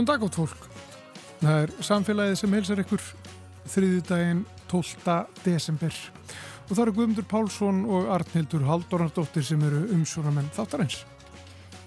[0.00, 0.60] Góðan dag átt fólk.
[1.42, 3.02] Það er samfélagið sem heilsar ykkur
[3.68, 4.38] þriðjudaginn
[4.70, 5.16] 12.
[5.44, 5.98] desember.
[6.62, 11.02] Og það eru Guðmundur Pálsson og Arnhildur Haldornardóttir sem eru umsjónamenn þáttarins.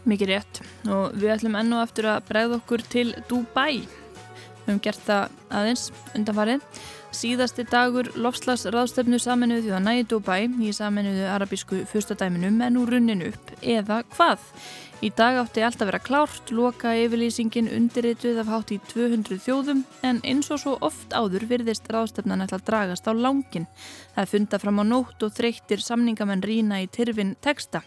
[0.06, 0.62] Mikið rétt
[0.94, 3.82] og við ætlum ennu aftur að bregða okkur til Dubai.
[3.82, 6.70] Við höfum gert það aðeins undanfarið.
[7.18, 13.56] Síðasti dagur lofslagsráðstefnu saminuðu þjóða nægi Dubai í saminuðu arabísku fyrstadæminum en nú runnin upp
[13.58, 14.46] eða hvað?
[15.04, 19.82] Í dag átti allt að vera klárt, loka yfirlýsingin undirrituð af hátt í 200 þjóðum
[20.08, 23.66] en eins og svo oft áður virðist ráðstefnan ætla að dragast á langin.
[24.16, 27.82] Það funda fram á nótt og þreyttir samningamenn rína í tyrfin texta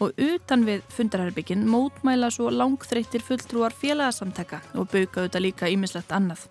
[0.00, 6.46] og utan við fundarherbyggin mótmæla svo langþreyttir fulltrúar félagsamtaka og bauka auðvitað líka ímislegt annað.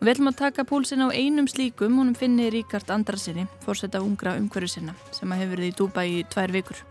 [0.00, 4.34] Og við ætlum að taka púlsin á einum slíkum, honum finni Ríkard Andrasinni, fórsetta ungra
[4.42, 6.82] umhverju sinna sem að hefur verið í Dúbæ í tvær vikur.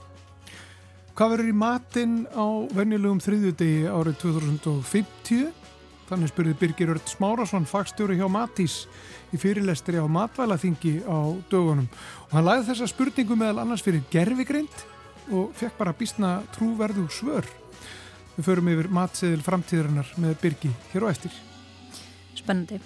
[1.12, 5.50] Hvað verður í matinn á venjulegum þriðjudegi árið 2050?
[6.08, 8.86] Þannig spurði Birgir Ört Smárasson, fagstjóri hjá Matís
[9.32, 11.20] í fyrirlestri á matvælaþingi á
[11.52, 11.90] dögunum.
[12.28, 14.86] Og hann læði þessa spurningu meðal annars fyrir gerfigreind
[15.36, 17.48] og fekk bara bísna trúverðu svör.
[18.38, 21.36] Við förum yfir matseðil framtíðarinnar með Birgi hér og eftir.
[22.40, 22.80] Spennandi.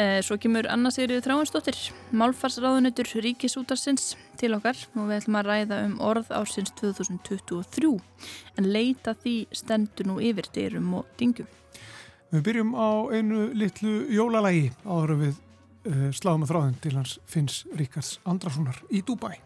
[0.00, 1.76] Eh, svo kemur Anna Sigriður Þráinsdóttir,
[2.16, 7.92] málfarsráðunitur Ríkisútarsins til okkar og við ætlum að ræða um orð ásins 2023
[8.56, 11.50] en leita því stendur nú yfir dyrum og dingjum.
[12.32, 17.62] Við byrjum á einu litlu jólalægi áður við uh, sláðum að þráðin til hans finns
[17.76, 19.36] Ríkars Andrasonar í Dúbæ.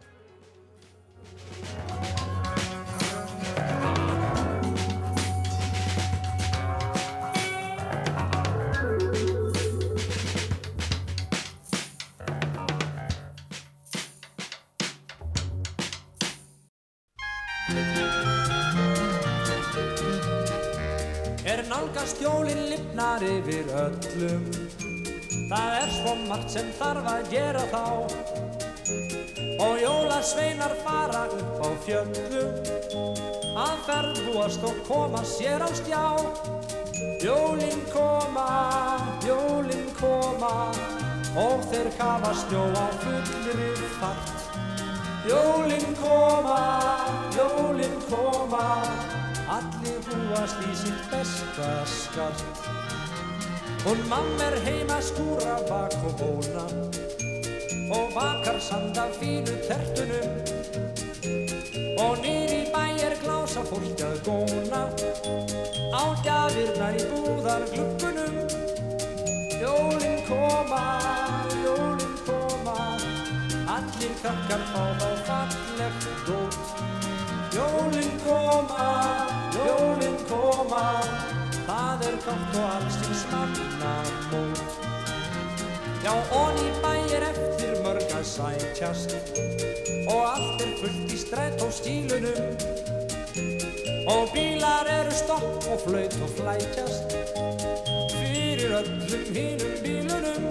[22.97, 24.45] Lifnar yfir öllum.
[25.51, 27.85] Það er svo margt sem þarf að gera þá.
[29.61, 32.55] Og jólarsveinar fara upp á fjöllum.
[33.57, 36.05] Að ferðbúast og koma sér á stjá
[37.21, 38.49] Jólinn koma,
[39.27, 40.73] jólinn koma.
[41.37, 44.33] Og þeir kafa snjó á fullri fart
[45.29, 46.63] Jólinn koma,
[47.37, 48.65] jólinn koma.
[49.47, 52.76] Allir húast í sitt besta skart
[53.87, 56.65] Hún mamma er heima skúra bak og bóna.
[57.97, 60.31] Og bakar sanda fínu tertunum.
[62.05, 64.83] Og nýri bæ er glása fólk að góna.
[65.95, 68.37] Á gjafirna í búðar glukkunum
[69.63, 70.83] Jólinn koma,
[71.65, 72.77] jólinn koma.
[73.77, 76.59] Allir krakkar fá þá fallegt dót.
[77.55, 78.85] Jólinn koma,
[79.57, 80.85] jólinn koma,
[81.67, 83.95] það er gátt og allsins manna
[84.31, 84.61] mót.
[86.05, 89.17] Já, onni bæir eftir mörg að sætjast
[90.07, 92.55] og allt er fullt í strætt á stílunum
[94.07, 97.17] og bílar eru stopp og flaut og flætjast
[98.15, 100.45] fyrir öllum hínum bílunum.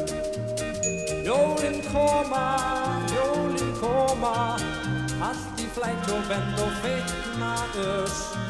[1.25, 2.45] Jólinn koma,
[3.15, 4.35] jólinn koma,
[5.23, 7.55] allt flætt og bend og feikna
[7.87, 8.44] öss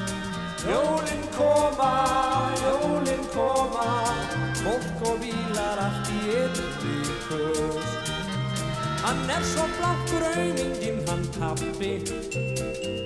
[0.65, 1.91] Jólinn koma,
[2.63, 3.85] jólinn koma
[4.63, 7.91] Fólk og bílar allt í einni kös
[9.03, 11.91] Hann er svo blokkur auðinginn hann tappi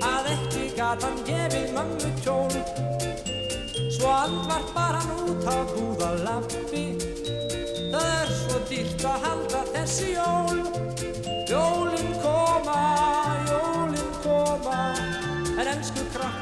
[0.07, 2.56] Að ekki gat hann gefið mömmu tjól
[3.91, 6.85] Svo andvart bar hann út á búðalappi
[7.91, 11.28] Það er svo dýrt að halda þessi jól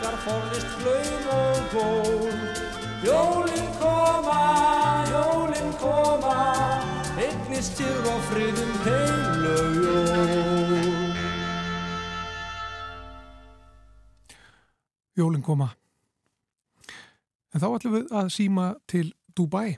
[0.08, 2.38] krakkar forðist flöym og ból
[3.04, 4.42] Jólinn koma,
[5.12, 6.36] jólinn koma
[7.20, 11.18] Eignist til á friðum heilu jól.
[15.18, 15.72] Jólinn koma.
[17.54, 19.78] En þá ætlum við að síma til Dubai.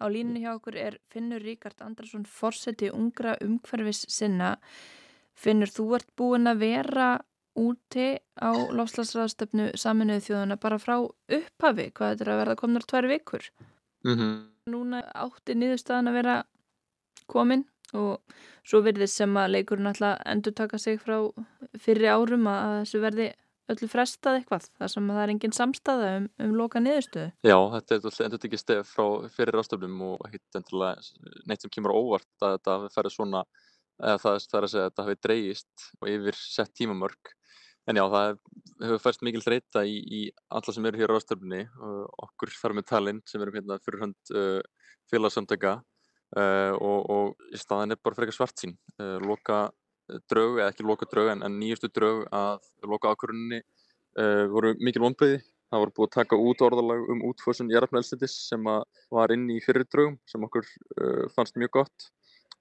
[0.00, 4.56] Á línunni hjá okkur er Finnur Ríkard Andrarsson, fórseti ungra umhverfis sinna.
[5.36, 7.10] Finnur, þú ert búin að vera
[7.58, 13.08] úti á lofslagsraðstöfnu saminuðu þjóðuna bara frá upphafi, hvað þetta er að verða komnar tvær
[13.10, 13.48] vikur.
[14.06, 14.36] Mm -hmm.
[14.72, 16.36] Núna átti niðurstaðan að vera
[17.26, 17.64] komin
[17.96, 18.20] og
[18.68, 21.32] svo verðið sem að leikurinn alltaf endur taka sig frá
[21.78, 23.28] fyrri árum að þessu verði
[23.68, 27.32] öllu frestað eitthvað þar sem það er engin samstaða um, um loka niðurstöðu.
[27.44, 31.00] Já, þetta er alltaf endur ekki stef frá fyrir ástöfnum og hitt endurlega
[31.48, 33.42] neitt sem kemur óvart að þetta ferði svona
[33.98, 37.34] eða það er að segja að þetta hafi dreyist og yfir sett tímamörk
[37.88, 38.34] En já, það
[38.84, 40.20] hefur færst mikil þreita í, í
[40.52, 44.02] alla sem eru hér á ráðstöfni uh, okkur þar með talinn sem erum hérna fyrir
[44.04, 44.60] hönd uh,
[45.08, 45.78] félagsamtöka
[46.36, 48.76] uh, og, og í staðin er bara frekar svart sín.
[49.00, 49.70] Uh, loka
[50.28, 55.06] draug, eða ekki loka draug en, en nýjastu draug að loka ákvörunni uh, voru mikil
[55.06, 55.40] vonbreyði.
[55.68, 58.68] Það voru búið að taka út orðalag um útfóðsum jarðarfnælslitis sem
[59.12, 62.08] var inn í fyrir draugum sem okkur uh, fannst mjög gott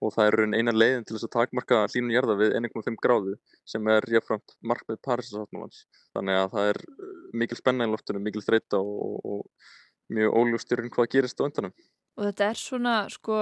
[0.03, 3.35] og það er eina leiðin til þess að takmarka hlínun jarða við 1,5 gráðu
[3.67, 5.85] sem er jáfnframt markmið Parísasáttmálans.
[6.15, 10.93] Þannig að það er uh, mikil spenna í loftunum, mikil þreita og, og mjög óljústyrun
[10.93, 11.73] hvað gerist á öndanum.
[12.17, 13.39] Og þetta er svona, sko,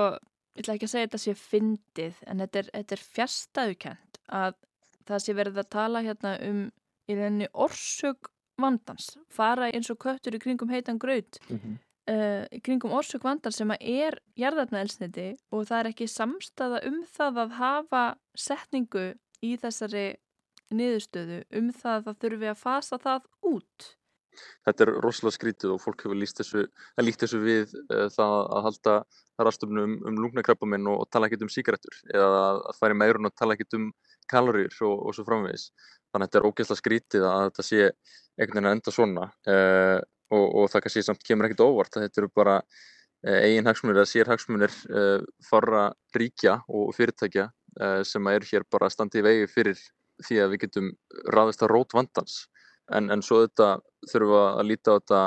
[0.55, 4.61] ég ætla ekki að segja þetta sé fyndið, en þetta er, þetta er fjastæðukent að
[5.05, 6.63] það sé verið að tala hérna um
[7.05, 11.37] í reyni orsök vandans, fara eins og köttur í kringum heitan graut.
[11.49, 16.81] Mm -hmm uh, kringum orsök vandar sem að er jarðarnaelsniti og það er ekki samstaða
[16.89, 18.05] um það að hafa
[18.37, 19.07] setningu
[19.45, 20.07] í þessari
[20.73, 23.91] niðurstöðu um það að það þurfi að fasa það út.
[24.67, 26.65] Þetta er rosalega skrítið og fólk hefur þessu,
[26.99, 28.95] líkt þessu við uh, það að halda
[29.45, 33.29] rástöfnum um, um lúknakrappaminn og, og tala ekkert um síkaretur eða að fara í meirun
[33.29, 33.89] og tala ekkert um
[34.31, 35.69] kaloríur og, og svo framvegis.
[36.11, 39.29] Þannig að þetta er ógeðslega skrítið að þetta sé einhvern veginn að enda svona.
[39.47, 39.97] Uh,
[40.35, 44.11] og, og það kannski samt kemur ekkert óvart þetta eru bara uh, eigin hagsmunir eða
[44.11, 49.47] sér hagsmunir uh, farra ríkja og fyrirtækja uh, sem eru hér bara standi í vegi
[49.51, 49.79] fyrir
[50.25, 50.91] því að við getum
[51.35, 52.45] raðist að rót vandans
[52.93, 53.75] en, en svo þetta
[54.11, 55.21] þurfum að líta á þetta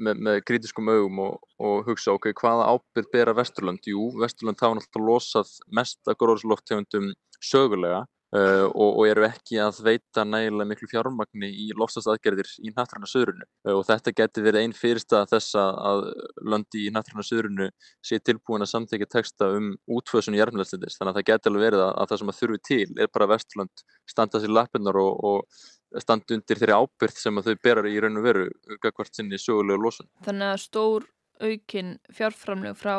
[0.00, 3.84] með, með kritiskum augum og, og hugsa ok, hvaða ábyrð bera Vesturland?
[3.88, 7.12] Jú, Vesturland hafa náttúrulega losað mest að gróðsloftegundum
[7.42, 13.04] sögulega Uh, og, og eru ekki að veita nægilega miklu fjármagni í lofstafsaðgerðir í nattræna
[13.10, 16.06] söðrunu uh, og þetta getur verið einn fyrirstað þess að
[16.48, 17.66] löndi í nattræna söðrunu
[18.00, 21.84] sé tilbúin að samþekja texta um útföðsun í jarfnæðslindis þannig að það getur alveg verið
[21.84, 23.84] að, að það sem að þurfi til er bara Vesturland
[24.14, 28.20] standa sér lappinnar og, og standa undir þeirri ábyrð sem að þau berar í raun
[28.22, 28.46] og veru
[28.80, 30.08] gagvart sinni sögulegu losun.
[30.24, 31.10] Þannig að stór
[31.42, 32.96] aukin fjárframleg frá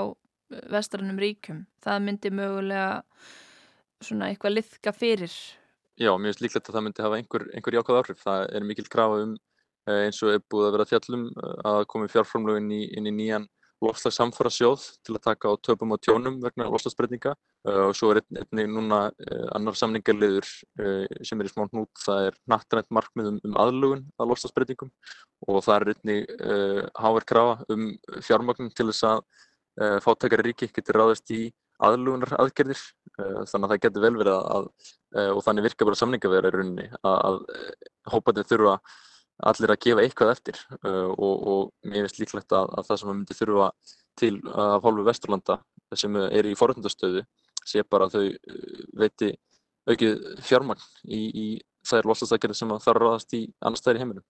[0.69, 3.01] vestrannum ríkum það myndi mögulega
[4.07, 5.33] svona eitthvað liðka fyrir?
[6.01, 8.21] Já, mér finnst líklegt að það myndi hafa einhver, einhver jákvæð áhrif.
[8.23, 9.33] Það er mikil krafa um
[9.87, 13.13] eh, eins og er búið að vera fjallum eh, að komi fjárframlög inn inn í
[13.13, 13.45] nýjan
[13.83, 18.13] lofslags samfara sjóð til að taka á töpum og tjónum vegna lofslagsbreytinga uh, og svo
[18.13, 18.99] er einnig núna
[19.57, 24.31] annar samningarliður sem er í smá hnút, það er nattrænt markmið um, um aðlugun að
[24.31, 24.93] lofslagsbreytingum
[25.49, 26.31] og það er einnig
[26.95, 27.89] háver krafa um
[28.23, 31.41] fjármögnum til þess að fátækari ríki getur ráðist í
[31.87, 34.69] aðlugunar aðgerðir eh, þannig að það getur vel verið að,
[35.17, 38.77] eh, og þannig virka bara samningavegar í rauninni að, eh, hópandi þurfa
[39.49, 43.37] allir að gefa eitthvað eftir og, og mér finnst líklegt að, að það sem myndi
[43.39, 43.69] þurfa
[44.21, 45.55] til af hálfu Vesturlanda
[45.97, 47.23] sem er í forhundastöðu
[47.65, 48.59] sé bara að þau
[49.01, 49.31] veiti
[49.89, 51.47] aukið fjármagn í, í
[51.87, 54.25] þær losastækjari sem þarf að ráðast í annar stæðir í heiminum.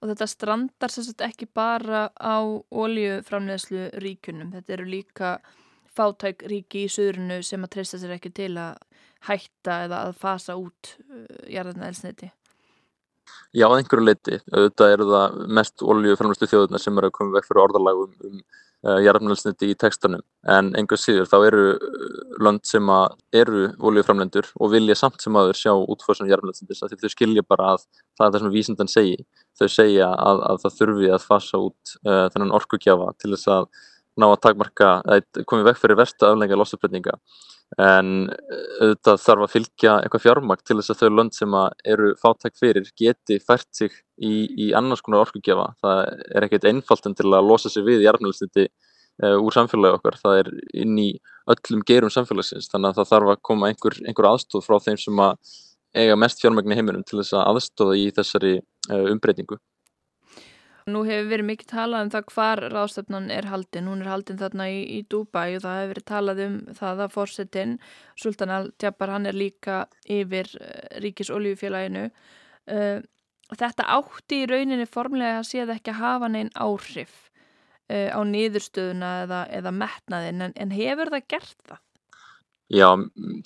[0.00, 5.36] Og þetta strandar sérstaklega ekki bara á oljuframleðslu ríkunum, þetta eru líka
[5.96, 8.80] fátæk ríki í söðrunu sem að treysta sér ekki til að
[9.26, 12.30] hætta eða að fasa út uh, jarðarna elsniti?
[13.56, 14.38] Já, að einhverju leiti.
[14.52, 18.38] Þetta eru það mest oljuframlustu þjóðunar sem eru að koma vekk fyrir orðalagum um
[18.86, 20.22] uh, jarðarnælsniti í textanum.
[20.52, 22.92] En einhver síður þá eru uh, land sem
[23.36, 27.72] eru oljuframlendur og vilja samt sem aður sjá útfóðsum jarðarnælsnitis af því þau skilja bara
[27.74, 29.18] að það er það sem vísindan segi.
[29.58, 33.70] Þau segja að, að það þurfi að fasa út uh, þennan orkugjafa til þess að
[34.16, 34.90] ná að takmarka,
[35.44, 37.18] komið vekk fyrir versta aflenga losaflutninga
[37.82, 41.56] en eh, auðvitað þarf að fylgja eitthvað fjármakt til þess að þau lönd sem
[41.92, 45.72] eru fátæk fyrir geti fært sig í, í annars konar orkugjafa.
[45.82, 49.56] Það er ekkert einfalt en til að losa sig við í jarfnælstindi uh, eh, úr
[49.56, 50.18] samfélagi okkar.
[50.22, 50.52] Það er
[50.84, 51.10] inn í
[51.50, 55.24] öllum gerum samfélagsins þannig að það þarf að koma einhver, einhver aðstóð frá þeim sem
[55.26, 55.54] að
[55.96, 59.58] eiga mest fjármagn í heiminum til þess að aðstóða í þessari uh, umbreytingu.
[60.86, 63.88] Nú hefur verið mikið talað um það hvar ráðstöfnan er haldin.
[63.90, 67.14] Hún er haldin þarna í, í Dubai og það hefur verið talað um það að
[67.16, 67.72] fórsetin,
[68.22, 72.04] Sultan Al-Jabbar, hann er líka yfir uh, ríkis oljufélaginu.
[72.70, 73.02] Uh,
[73.50, 77.18] þetta átti í rauninni formlega að séð ekki að hafa neinn áhrif
[77.90, 81.82] uh, á niðurstöðuna eða, eða metnaðin, en, en hefur það gert það?
[82.66, 82.88] Já,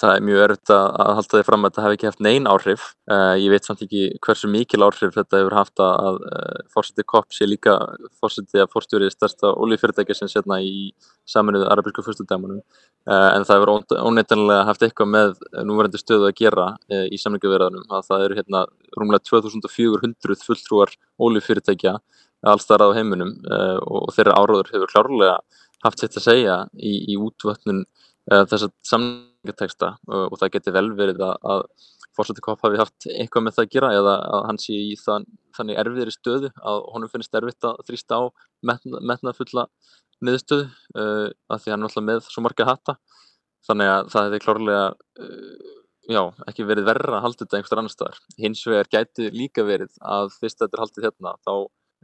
[0.00, 2.86] það er mjög örfitt að, halda því fram að þetta hef ekki haft neyn áhrif.
[3.04, 7.36] Uh, ég veit samt ekki hversu mikil áhrif þetta hefur haft að, uh, fórsetið kopp
[7.36, 7.74] sé líka
[8.16, 10.88] fórsetið að fórstjórið stærsta ólífyrirtækja sem setna í
[11.28, 12.64] saminuðu arabísku fyrstudæmanum.
[13.04, 15.36] Uh, en það hefur óneitanlega haft eitthvað með
[15.68, 17.84] núverandi stöðu að gera í samlingaverðanum.
[18.08, 21.98] Það eru hérna rúmlega 2400 fulltrúar ólífyrirtækja
[22.48, 23.34] allstarað á heiminum
[23.84, 25.34] og þeirra áráður hefur klárlega
[25.84, 27.84] haft sitt að segja í, í útvötnun
[28.28, 31.62] þessa samningateksta og það getur vel verið að, að
[32.16, 35.26] Fórsætti Kopp hafi haft eitthvað með það að gera eða að hann sé í þann,
[35.56, 38.22] þannig erfiðri stöðu að honum finnst erfitt að þrýsta á
[38.66, 39.66] metna, metnafulla
[40.20, 42.96] niðurstöðu uh, að því hann er alltaf með svo marga hatta
[43.68, 45.70] þannig að það hefði klárlega uh,
[46.10, 48.20] já, ekki verið verra að halda þetta einhverstar annar staðar.
[48.40, 51.52] Hins vegar gæti líka verið að fyrst þetta er haldið hérna þá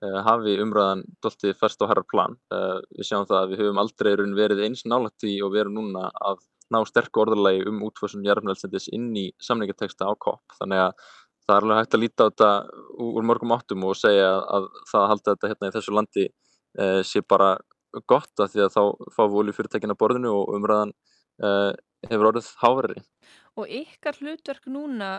[0.03, 2.37] hafi umræðan doldið færst á herrar plan.
[2.53, 5.79] Uh, við sjáum það að við höfum aldrei verið eins nálægt í og við erum
[5.79, 6.43] núna að
[6.75, 10.43] ná sterku orðalagi um útfásun jarfnælsendis inn í samningateksta á COP.
[10.59, 11.07] Þannig að
[11.47, 12.51] það er alveg hægt að líta á þetta
[13.07, 17.01] úr mörgum áttum og segja að það að halda þetta hérna í þessu landi uh,
[17.07, 17.51] sé bara
[18.05, 18.83] gott að því að þá
[19.15, 20.91] fá við oljufyrirtækina borðinu og umræðan
[21.37, 23.03] hefur orðið háverri.
[23.57, 25.11] Og ykkar hlutverk núna,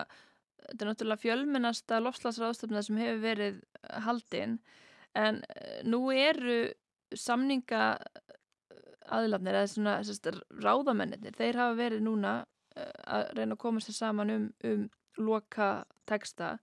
[0.66, 3.60] þetta er náttúrulega fjölmennasta lofslagsráðstöfna sem hefur verið
[4.04, 4.58] haldinn,
[5.18, 6.60] en eh, nú eru
[7.16, 7.96] samninga
[9.08, 10.28] aðlarnir eða svona sérst,
[10.60, 12.34] ráðamennir, þeir hafa verið núna
[12.76, 14.84] eh, að reyna að koma sér saman um, um
[15.18, 15.70] loka
[16.08, 16.56] texta.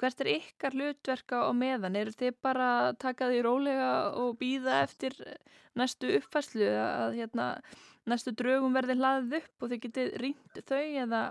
[0.00, 1.98] Hvert er ykkar hlutverka á meðan?
[1.98, 5.16] Er þið bara að taka því rólega og býða eftir
[5.76, 7.50] næstu uppfæslu að hérna,
[8.08, 11.22] næstu draugum verði hlaðið upp og þið getið rýnt þau eða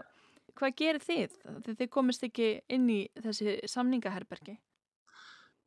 [0.60, 1.38] hvað gerir þið?
[1.66, 4.58] Þið, þið komist ekki inn í þessi samningaherbergi.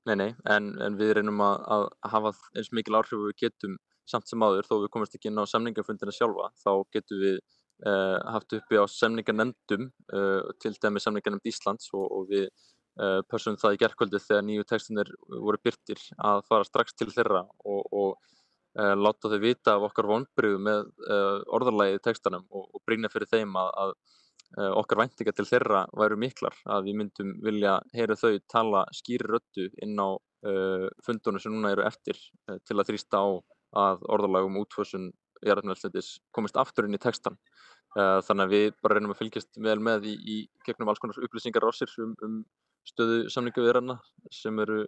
[0.09, 3.79] Nei, nei, en, en við reynum að, að hafa eins mikil áhrif við getum
[4.11, 8.19] samt sem áður þó við komast ekki inn á samningafundina sjálfa þá getum við uh,
[8.35, 13.77] haft uppi á samningarnemndum uh, til dæmi samningarnemnd Íslands og, og við uh, pössum það
[13.77, 18.31] í gerðkvöldið þegar nýju tekstinir voru byrtir að fara strax til þeirra og, og
[18.73, 20.87] láta þau vita af okkar vonbríðu með
[21.53, 23.91] orðarlægið tekstanum og, og brína fyrir þeim að, að
[24.57, 29.69] okkar væntinga til þeirra væru miklar að við myndum vilja heyra þau tala skýri röttu
[29.85, 30.17] inn á
[31.07, 32.19] fundunum sem núna eru eftir
[32.67, 33.27] til að þrýsta á
[33.83, 35.13] að orðalagum útfössun
[35.47, 37.39] jarðarnælsleitis komist aftur inn í textan.
[37.97, 41.67] Þannig að við bara reynum að fylgjast vel með í, í gegnum alls konar upplýsingar
[41.69, 42.39] á sér um, um
[42.89, 43.99] stöðu samningaviðranna
[44.33, 44.81] sem eru,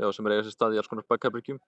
[0.00, 1.58] já, sem eru eiga sér stað í alls konar bakkabryggjum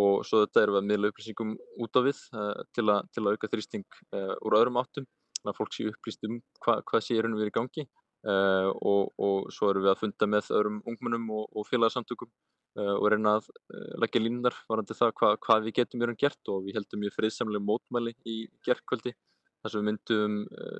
[0.00, 3.24] og svo þetta eru við að miðla upplýsingum út á við uh, til, a, til
[3.24, 5.06] að auka þrýsting uh, úr öðrum áttum,
[5.48, 8.68] að fólk sé upplýst um hva, hvað sé í raun og verið í gangi uh,
[8.70, 12.32] og, og svo eru við að funda með öðrum ungmennum og, og félagsamtökum
[12.78, 16.50] Uh, og reyna að uh, leggja línunar varandi það hva, hvað við getum mjög gert
[16.52, 20.36] og við heldum mjög friðsamlega mótmæli í gerðkvöldi þar sem við myndum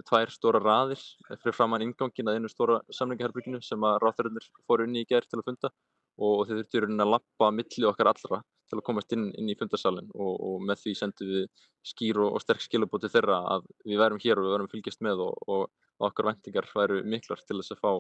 [0.07, 1.03] tvær stóra raðir
[1.33, 5.41] fyrir framann ingangin að einu stóra samlingaherbygginu sem að ráþærarnir fóru inn í gerð til
[5.41, 8.41] að funda og, og þeir þurftu að lappa milli okkar allra
[8.71, 12.37] til að komast inn, inn í fundarsalin og, og með því sendum við skýr og,
[12.37, 15.67] og sterk skilabóti þeirra að við værum hér og við værum fylgjast með og
[16.01, 17.93] okkar vendingar væru miklar til þess að fá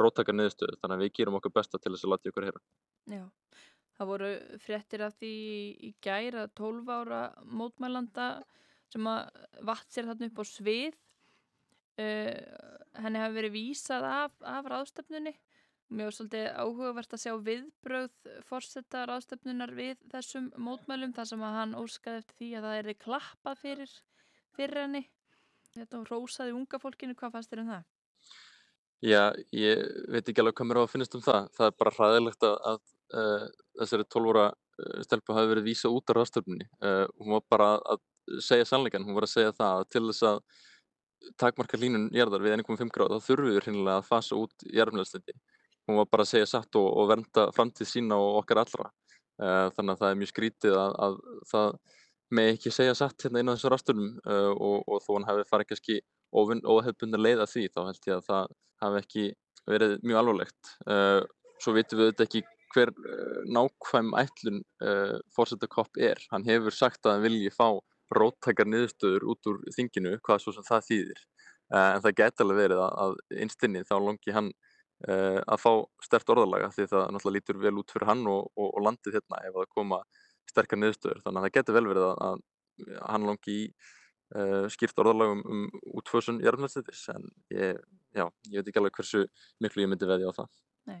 [0.00, 2.62] róttakar niðurstöðu þannig að við gerum okkur besta til þess að láta ykkur heyra.
[3.08, 3.24] Já,
[3.96, 4.30] það voru
[4.66, 5.32] fréttir af því
[5.88, 8.28] í gæra 12 ára mótmælanda
[8.92, 10.98] sem að vatt sér þarna upp á svið
[12.02, 12.34] uh,
[13.02, 15.34] henni hafi verið vísað af, af ráðstöfnunni
[15.94, 21.76] mjög svolítið áhugavert að sjá viðbröð fórsetta ráðstöfnunar við þessum mótmælum þar sem að hann
[21.78, 23.92] óskaði eftir því að það erði klappað fyrir,
[24.56, 25.04] fyrir henni
[25.76, 27.86] þetta og rósaði unga fólkinu, hvað fannst þér um það?
[29.04, 31.48] Já, ég veit ekki alveg hvað mér á að finnast um það.
[31.56, 32.78] Það er bara hræðilegt að, að
[33.20, 33.48] uh,
[33.82, 36.68] þessari 12 óra uh, stelpu hafi verið vísa út af ráðstöfnunni.
[36.80, 40.30] Uh, hún var bara að segja sannleikan, hún var að segja það að til þess
[40.30, 40.40] að
[41.40, 45.36] takmarka línun jarðar við 1,5 gráð þá þurfum við hreinlega að fasa út jarðmjöldstindi.
[45.86, 48.90] Hún var bara að segja satt og, og vernda framtíð sína og okkar allra.
[49.36, 51.16] Þannig að það er mjög skrítið að, að
[51.50, 51.74] það
[52.36, 55.68] með ekki segja satt hérna inn á þessu ráðstöfnum og, og þó hann hefði farið
[55.70, 55.98] kannski
[56.34, 59.26] óhefbundin leið að því þá held ég að það hafi ekki
[59.66, 60.72] verið mjög alvarlegt.
[60.86, 61.20] Uh,
[61.62, 62.42] svo vitum við auðvitað ekki
[62.74, 62.92] hver
[63.56, 66.20] nákvæm ætlun uh, fórsetta kopp er.
[66.32, 67.68] Hann hefur sagt að hann vilji fá
[68.14, 71.22] róttækar niðurstöður út úr þinginu, hvað svo sem það þýðir.
[71.74, 74.52] En það geti alveg verið að einstinni þá longi hann
[75.04, 78.84] að fá stert orðalaga því það náttúrulega lítur vel út fyrir hann og, og, og
[78.86, 79.98] landið hérna ef það koma
[80.48, 81.22] sterkar niðurstöður.
[81.24, 83.64] Þannig að það geti vel verið að, að hann longi í
[84.34, 85.64] uh, skýrt orðalagum um
[86.00, 87.82] útfösun jarðmjöldstættis en ég,
[88.16, 89.26] já, ég veit ekki alveg hversu
[89.62, 90.48] miklu ég myndi veði á það.
[90.86, 91.00] Nei,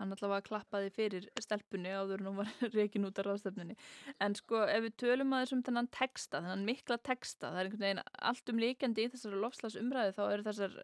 [0.00, 3.76] hann allavega klappaði fyrir stelpunni áður en hún var reikin út af ráðstöfnunni.
[4.24, 7.86] En sko ef við tölum að þessum þennan texta, þennan mikla texta, það er einhvern
[7.88, 10.80] veginn allt um líkjandi í þessari lofslagsumræði þá eru þessar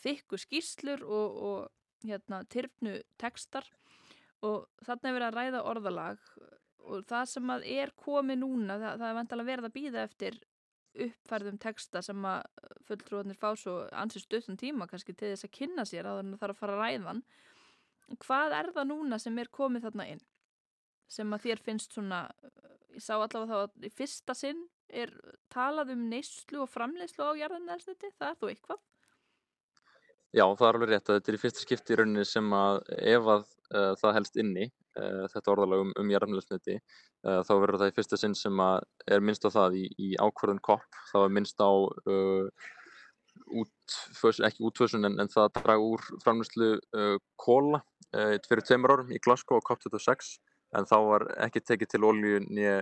[0.00, 3.66] þykku skýrslur og, og hérna tyrfnu textar.
[4.46, 6.30] Og þarna er verið að ræða orðalag
[6.90, 10.38] og það sem að er komið núna, það, það er vantilega verið að býða eftir
[11.04, 15.84] uppfærðum texta sem að fulltrúanir fá svo ansið stöðum tíma kannski til þess að kynna
[15.86, 17.22] sér að það þarf að fara að ræðan
[18.24, 20.22] hvað er það núna sem er komið þarna inn?
[21.10, 22.24] Sem að þér finnst svona
[22.94, 25.12] ég sá allavega þá að í fyrsta sinn er
[25.52, 28.80] talað um neyslu og framleyslu á jarðanælsniti, það er þú eitthvað?
[30.30, 32.76] Já, það er alveg rétt að þetta er í fyrsta skipti í rauninni sem að
[32.94, 33.40] ef að
[33.74, 34.66] uh, það helst inni,
[35.00, 36.76] uh, þetta orðalag um, um jarðarmjölusniti,
[37.26, 40.10] uh, þá verður það í fyrsta sinn sem að er minnst á það í, í
[40.22, 41.70] ákvörðun COP, þá er minnst á
[43.50, 43.96] út,
[44.46, 46.70] ekki útfösun en, en það að draga úr framlýslu
[47.40, 47.80] kóla
[48.12, 50.36] fyrir tveimur árum í Glasgow á COP26
[50.78, 52.76] en þá var ekki tekið til olju nýja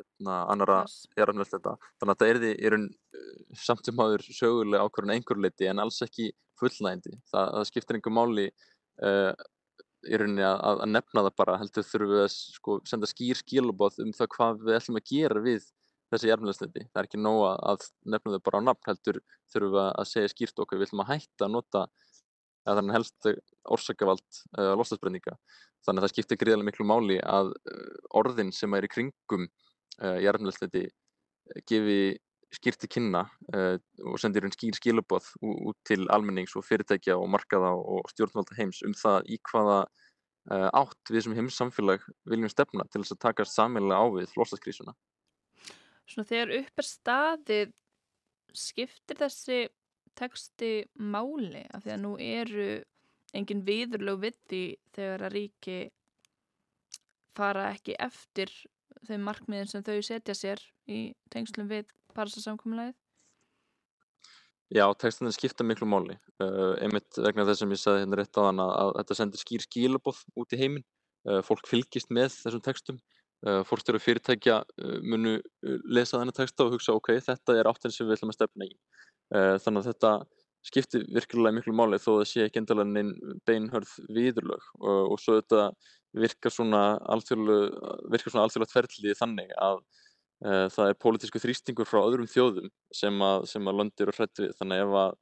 [0.00, 0.80] hérna, annara
[1.18, 1.76] jarðarmjölusnita.
[2.00, 2.88] Þannig að það er í raun
[3.58, 6.30] samt sem haður sögulega ákvörðun einhver leiti en alls ekki
[6.60, 7.16] fullnægindi.
[7.30, 9.32] Það, það skiptir einhver máli uh,
[10.08, 14.00] í rauninni að, að nefna það bara, heldur þurfum við að sko, senda skýr skilabóð
[14.04, 15.66] um það hvað við ætlum að gera við
[16.10, 16.84] þessi jarðmjölusniti.
[16.90, 19.20] Það er ekki nóg að nefna þau bara á nafn, heldur
[19.52, 21.84] þurfum við að segja skýrt okkur, við ætlum að hætta að nota
[22.68, 23.28] að þannig helst
[23.72, 25.36] orsakavald uh, lostasbreyninga.
[25.86, 27.54] Þannig að það skiptir gríðarlega miklu máli að
[28.20, 29.46] orðin sem er í kringum
[30.02, 30.86] uh, jarðmjölusniti
[31.68, 32.00] gefi
[32.54, 33.76] skýrt til kynna uh,
[34.10, 38.82] og sendir einn skýr skilabóð út til almennings og fyrirtækja og markaða og stjórnvalda heims
[38.86, 39.84] um það í hvaða
[40.50, 44.94] átt við sem heimssamfélag viljum stefna til þess að takast samilega á við flóstaskrísuna.
[46.08, 47.74] Svona þegar upp er staðið
[48.56, 49.58] skiptir þessi
[50.18, 52.68] texti máli af því að nú eru
[53.36, 54.62] engin viðurlög við því
[54.96, 55.78] þegar að ríki
[57.36, 58.52] fara ekki eftir
[59.08, 62.96] þeim markmiðin sem þau setja sér í tengslum við Parísasamkomulæðið?
[64.70, 66.14] Já, textinni skipta miklu máli.
[66.38, 69.42] Uh, einmitt vegna þess sem ég sagði hérna rétt á þann að, að þetta sendir
[69.42, 70.86] skýr skilabóð út í heiminn.
[71.26, 73.00] Uh, fólk fylgist með þessum textum.
[73.40, 74.60] Uh, fórstjóru fyrirtækja
[75.00, 75.38] munu
[75.88, 78.74] lesa þennan texta og hugsa ok, þetta er áttin sem við ætlum að stefna í.
[79.30, 80.10] Þannig að þetta
[80.66, 85.38] skiptir virkilega miklu máli þó það sé ekki endalega neinn beinhörð viðurlög og, og svo
[85.38, 85.70] þetta
[86.20, 93.20] virkar svona alþjóðlega ferðlið þannig að uh, það er pólitísku þrýstingur frá öðrum þjóðum sem
[93.24, 94.54] að, sem að lönd eru hrætt við.
[94.58, 95.12] Þannig ef að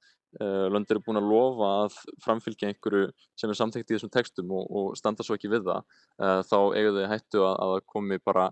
[0.40, 4.54] uh, lönd eru búin að lofa að framfylgja einhverju sem er samtækt í þessum textum
[4.56, 8.22] og, og standa svo ekki við það uh, þá eiga þau hættu að, að komi
[8.24, 8.50] bara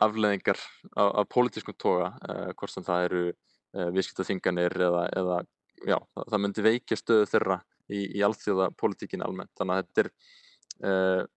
[0.00, 0.60] afleðingar
[0.94, 2.12] af, af pólitískum toga
[2.54, 3.22] hvort sem það eru
[3.72, 5.36] viðskiptaþinganir eða, eða
[5.86, 10.06] já, það, það myndi veikja stöðu þeirra í, í alþjóða pólitíkin almennt þannig að þetta
[10.90, 11.28] er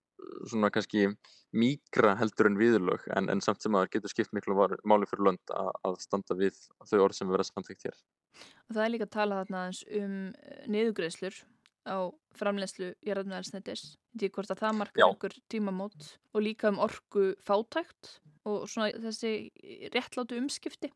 [0.48, 1.08] svona kannski
[1.54, 5.54] míkra heldur en viðlög en, en samt sem að getur skipt miklu máli fyrir lönd
[5.54, 6.58] að, að standa við
[6.89, 8.00] þau orð sem verða samþygt hér.
[8.69, 9.65] Og það er líka að tala þarna
[10.00, 11.38] um eh, niðugreðslur
[11.84, 11.98] á
[12.39, 13.86] framlegslu jarðmjöðarsnættis.
[14.17, 18.17] Því hvort að það markar einhver tímamót og líka um orgu fátækt
[18.50, 19.34] og svona þessi
[19.93, 20.89] réttlátu umskipti.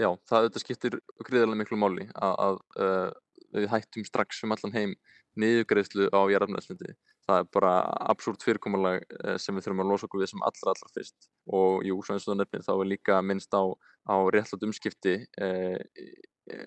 [0.00, 3.10] Já, það þetta skiptir gríðarlega miklu máli að, að uh,
[3.54, 4.94] við hættum strax um allan heim
[5.38, 7.72] niðugreðslu á jarðmjöðarsnætti það er bara
[8.12, 9.04] absúrt fyrirkomulag
[9.40, 11.28] sem við þurfum að losa okkur við sem allra allra fyrst.
[11.58, 15.78] Og jú, svo eins og nefnir, þá er líka minnst á, á réttlátt umskipti eh,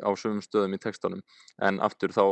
[0.02, 1.22] á sögum stöðum í textanum.
[1.62, 2.24] En aftur þá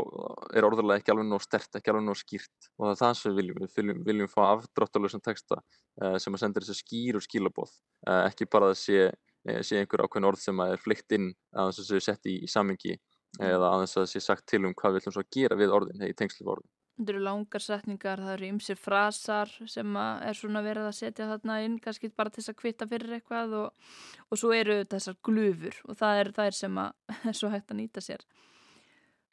[0.57, 2.69] er orðurlega ekki alveg nóg stert, ekki alveg nóg skýrt.
[2.79, 6.33] Og það er það sem við viljum, við viljum, viljum fá afdráttalösa texta eh, sem
[6.33, 7.77] að senda þessi skýr og skílabóð,
[8.07, 9.09] eh, ekki bara að sé,
[9.45, 12.37] sé einhver ákveðin orð sem er flykt inn að þess að það sé sett í,
[12.45, 12.95] í samengi
[13.41, 15.59] eða að þess að það sé sagt til um hvað við ætlum svo að gera
[15.59, 16.71] við orðin, hegi tengsli við orðin.
[16.95, 21.57] Þetta eru langar setningar, það eru ymsir frasar sem er svona verið að setja þarna
[21.65, 23.95] inn, kannski bara til þess að kvita fyrir eitthvað og,
[24.31, 27.73] og svo eru þessar glufur og það er, það er sem að er svo hægt
[27.73, 28.23] að nýta sér.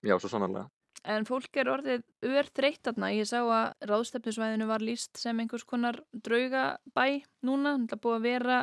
[0.03, 0.67] Já, svo sannarlega.
[1.03, 3.11] En fólk er orðið ör þreytt þarna.
[3.15, 7.77] Ég sá að ráðstefnisvæðinu var líst sem einhvers konar draugabæ núna.
[7.91, 8.59] Það búið að vera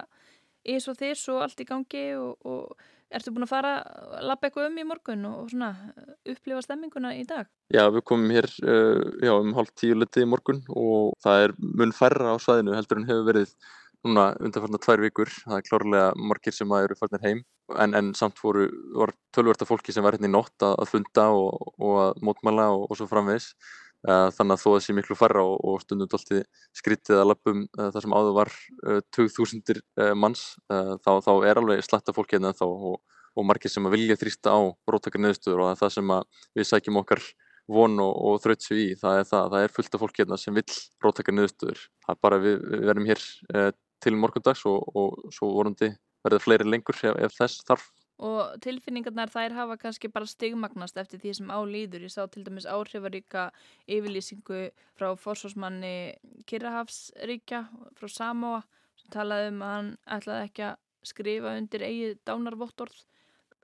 [0.68, 4.48] ís og þess og allt í gangi og, og Ertu búin að fara að lappa
[4.48, 5.70] eitthvað um í morgun og svona
[6.30, 7.48] upplifa stemminguna í dag?
[7.74, 11.56] Já, við komum hér uh, já, um hálf tíu liti í morgun og það er
[11.58, 13.56] mun færra á svæðinu heldur en hefur verið
[14.06, 15.34] núna undanfarnar tvær vikur.
[15.42, 17.42] Það er klárlega margir sem eru farnir heim
[17.82, 18.70] en, en samt voru,
[19.02, 22.70] var tölverta fólki sem var hérna í nótt að, að funda og, og að mótmæla
[22.76, 23.56] og, og svo framvegs.
[24.08, 26.38] Uh, þannig að þó að það sé miklu færra og, og stundum dolti
[26.80, 28.52] skrítið að lappum uh, þar sem áður var
[29.18, 32.96] 2000 uh, manns þá, þá er alveg slatta fólk hérna þá og,
[33.36, 36.16] og margir sem að vilja þrýsta á róttakar neðstöður og það sem
[36.56, 37.26] við sækjum okkar
[37.68, 38.88] von og, og þrautsu í.
[39.02, 40.66] Það er, það, það er fullt af fólk hérna sem vil
[41.04, 43.28] róttakar neðstöður það er bara við, við verðum hér
[44.00, 45.92] til morgundags og, svo vorandi
[46.24, 51.22] verða fleiri lengur ef, ef þess þarf og tilfinningarnar þær hafa kannski bara stigmagnast eftir
[51.22, 52.06] því sem álýður.
[52.08, 53.50] Ég sá til dæmis áhrifaríka
[53.88, 54.66] yfirlýsingu
[55.00, 55.94] frá fórsvarsmanni
[56.50, 57.64] Kirrahafsríkja
[58.00, 58.64] frá Samoa
[59.00, 62.98] sem talaði um að hann ætlaði ekki að skrifa undir eigið dánarvottorð.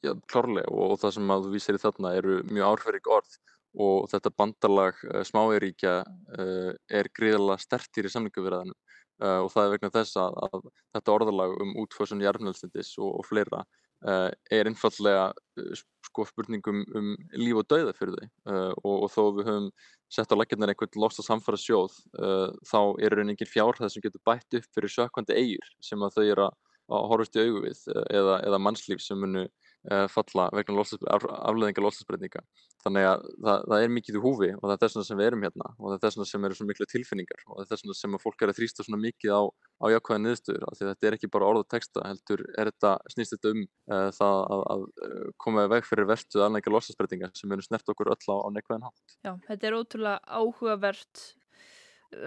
[0.06, 3.38] Já, klárlega og, það sem að þú vísir í þarna eru mjög áhrifarík orð
[3.86, 5.96] og þetta bandalag eh, smáiríkja
[6.40, 8.76] eh, er gríðala stertir í samlinguverðanum
[9.20, 13.28] uh, og það er vegna þess að, að þetta orðalag um útfösun jarfnöldsindis og, og
[13.28, 13.64] fleira
[14.04, 18.28] er einfallega uh, sko spurningum um líf og dauða fyrir þau.
[18.46, 19.70] Uh, og, og þó við höfum
[20.12, 24.22] sett á laginnar einhvern lost að samfara sjóð þá er einhvern veginn fjárhæð sem getur
[24.28, 27.82] bætt upp fyrir sökkvandi eigur sem að þau eru að horfast í augu við
[28.14, 29.65] eða, eða mannslíf sem munu Eh,
[30.12, 32.42] falla vegna afleðingar loslasbreytinga.
[32.86, 35.30] Þannig að það, það er mikið í húfi og það er þess vegna sem við
[35.30, 37.70] erum hérna og það er þess vegna sem eru svo miklu tilfinningar og það er
[37.72, 39.42] þess vegna sem fólk er að þrýsta svona mikið á,
[39.82, 42.92] á jákvæða niðurstöður af því þetta er ekki bara orð og texta heldur er þetta,
[43.16, 47.32] snýst þetta um uh, það að, að eh, koma í veg fyrir verstuð afleðingar loslasbreytinga
[47.40, 49.18] sem eru snert okkur öll á, á neikvæðan hátt.
[49.26, 51.26] Já, þetta er ótrúlega áhugavert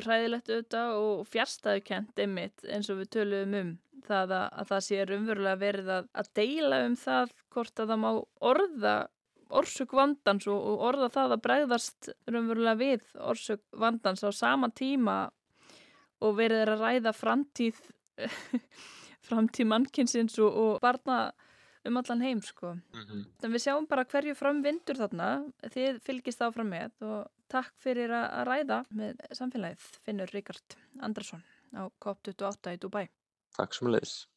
[0.04, 3.70] ræðilegt auðvitað og fjärstaðukent einmitt eins og við töluðum um
[4.08, 8.02] það að, að það sé umverulega verið að, að deila um það hvort að það
[8.04, 8.10] má
[8.50, 8.96] orða
[9.58, 15.18] orsök vandans og, og orða það að bregðast umverulega við orsök vandans á sama tíma
[16.24, 17.80] og verið er að ræða framtíð
[19.28, 21.20] framtíð mannkynsins og, og barna
[21.88, 22.74] um allan heim sko.
[22.74, 23.24] Mm -hmm.
[23.40, 25.28] Þannig við sjáum bara hverju framvindur þarna,
[25.74, 31.42] þið fylgist áfram með og takk fyrir að ræða með samfélagið Finnur Ríkard Andrason
[31.74, 33.08] á COP28 í Dubai.
[33.56, 34.28] Takk sem leis.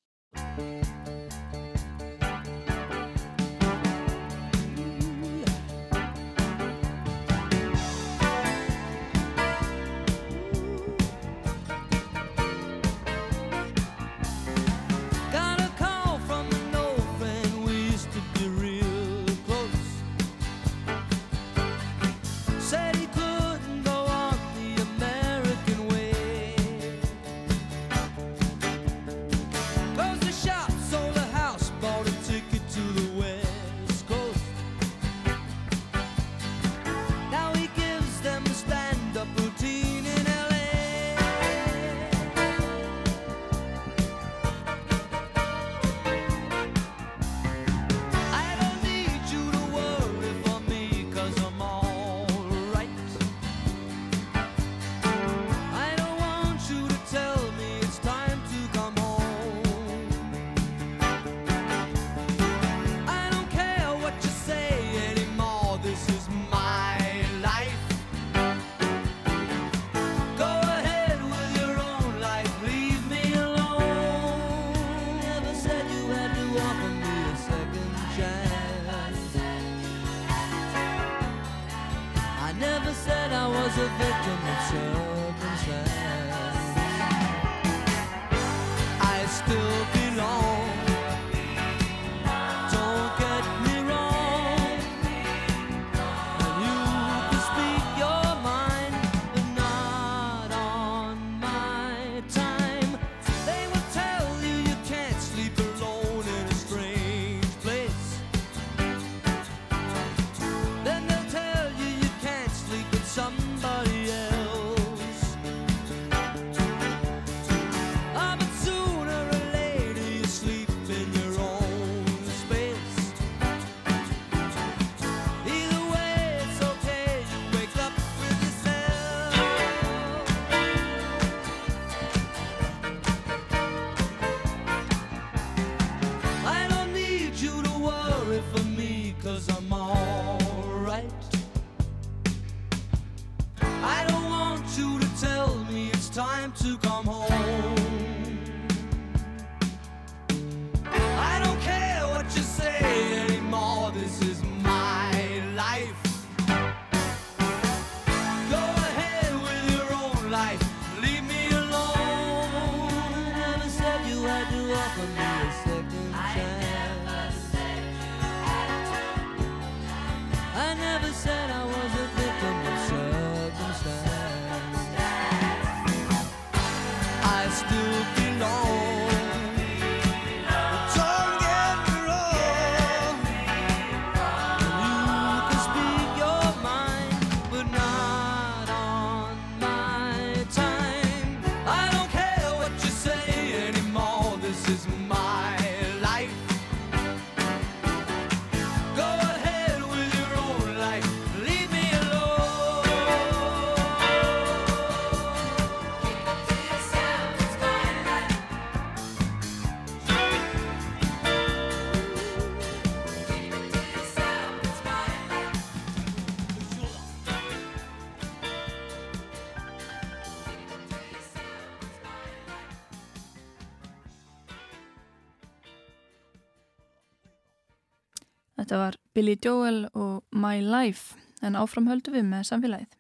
[229.22, 231.14] Billy Joel og My Life
[231.46, 232.94] en áfram höldum við með samfélagið.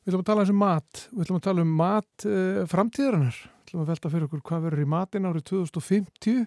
[0.00, 3.66] Við ætlum að tala um mat, við ætlum að tala um mat uh, framtíðarinnar, við
[3.66, 6.46] ætlum að velta fyrir okkur hvað verður í matin árið 2050.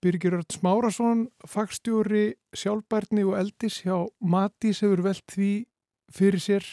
[0.00, 2.22] Birgir Ört Smárasson, fagstjóri,
[2.54, 5.50] sjálfbærni og eldis hjá Matís hefur velt því
[6.14, 6.68] fyrir sér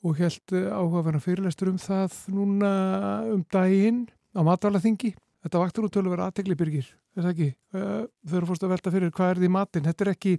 [0.00, 2.72] og held uh, áhugaverna fyrirlestur um það núna
[3.34, 5.12] um daginn á matvælaþingi.
[5.44, 7.48] Þetta vaktur til að vera aðtegli Birgir, er það ekki?
[7.74, 10.34] Uh, þau eru fórst að velta fyrir hvað er því matin, þetta er ekki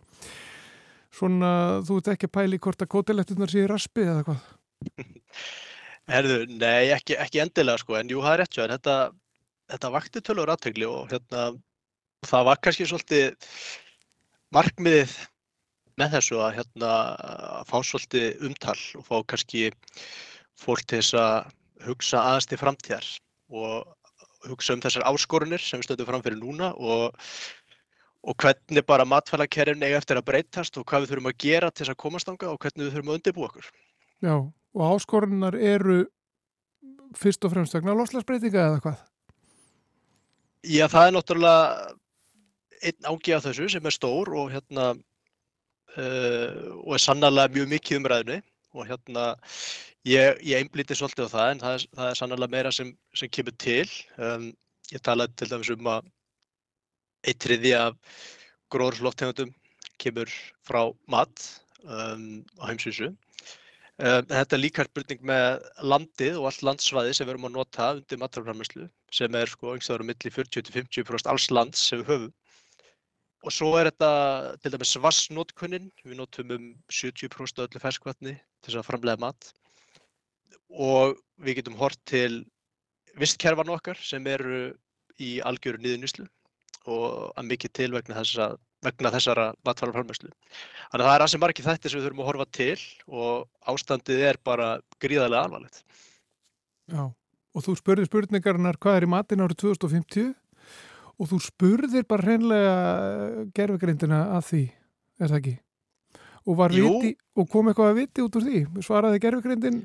[1.19, 1.51] svona,
[1.87, 4.45] þú ert ekki að pæli hvort að kótilettunar sé í raspi eða hvað?
[6.09, 8.95] Herðu, nei, ekki, ekki endilega sko, en jú, það er rétt svo, en þetta,
[9.75, 11.43] þetta vakti tölur aðtöngli og hérna,
[12.25, 13.53] það var kannski svolítið
[14.55, 15.13] markmiðið
[15.99, 16.91] með þessu að hérna
[17.59, 19.69] að fá svolítið umtal og fá kannski
[20.59, 23.09] fólk til þess að hugsa aðeins til framtíðar
[23.49, 23.98] og
[24.47, 27.17] hugsa um þessar áskorunir sem við stöndum fram fyrir núna og
[28.19, 31.85] og hvernig bara matfælakerfin eiga eftir að breytast og hvað við þurfum að gera til
[31.85, 33.69] þess að komast ánga og hvernig við þurfum að undirbúa okkur.
[34.19, 34.33] Já,
[34.75, 35.99] og áskorunar eru
[37.15, 39.05] fyrst og fremst vegna loslasbreytinga eða hvað?
[40.67, 41.95] Já, það er náttúrulega
[42.89, 44.91] einn ángi af þessu sem er stór og hérna
[45.95, 48.41] uh, og er sannarlega mjög mikið umræðinu
[48.75, 49.25] og hérna
[50.07, 53.31] ég, ég einblíti svolítið á það en það er, það er sannarlega meira sem, sem
[53.31, 53.87] kemur til.
[54.17, 54.49] Um,
[54.93, 56.07] ég talaði til dæmis um að
[57.27, 57.95] Eitt þriði af
[58.71, 59.49] gróðursloftegundum
[59.99, 60.29] kemur
[60.63, 61.41] frá mat
[61.83, 63.09] um, á heimsvísu.
[63.99, 67.89] Um, þetta er líka spurning með landið og allt landsvæði sem við erum að nota
[67.97, 72.35] undir maturframherslu sem er sko einhverstaður á milli 40-50% alls lands sem við höfum.
[73.43, 74.11] Og svo er þetta
[74.63, 79.51] til dæmis vassnótkunnin, við notum um 70% öllu ferskvatni til þess að framlega mat
[80.69, 82.43] og við getum hort til
[83.19, 84.69] vistkerfan okkar sem eru
[85.19, 86.25] í algjöru niðurnýslu
[86.89, 88.49] og að mikið til vegna, þessa,
[88.85, 90.31] vegna þessara matfælaframherslu.
[90.89, 94.25] Þannig að það er aðeins margir þættir sem við þurfum að horfa til og ástandið
[94.29, 94.69] er bara
[95.03, 95.81] gríðarlega alvarlegt.
[96.89, 100.31] Já, og þú spurðir spurningarinnar hvað er í matin árið 2050
[101.19, 104.63] og þú spurðir bara hreinlega eh, gerfegreindina að því,
[105.19, 105.55] er það ekki?
[106.49, 108.59] Og, viti, og kom eitthvað að viti út úr því?
[108.85, 109.81] Svaraði gerfegreindin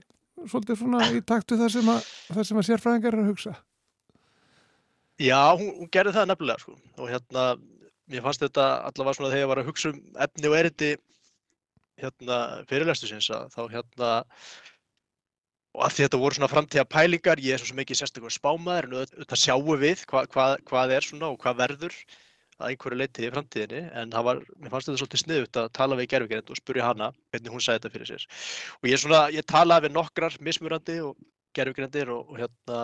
[0.50, 3.54] svolítið svona í taktu það sem að, að sérfræðingar er að hugsa?
[5.22, 7.46] Já, hún, hún gerði það nefnilega sko og hérna,
[8.10, 10.90] mér fannst þetta allavega svona þegar ég var að hugsa um efni og erindi
[12.02, 12.38] hérna
[12.70, 14.10] fyrirlestu sinns að þá hérna
[15.74, 19.42] og að þetta voru svona framtíða pælingar, ég er svo mikið sérstaklega spámaður en auðvitað
[19.42, 21.96] sjáum við hva, hva, hvað er svona og hvað verður
[22.60, 25.98] að einhverju leiti í framtíðinni en það var, mér fannst þetta svolítið sniðut að tala
[26.00, 28.26] við gerðvigerend og spurja hana hvernig hún sagði þetta fyrir sér
[28.80, 31.16] og ég, svona, ég talaði við nokkrar mismurandi og
[31.54, 32.80] gerðugrendir og, og hérna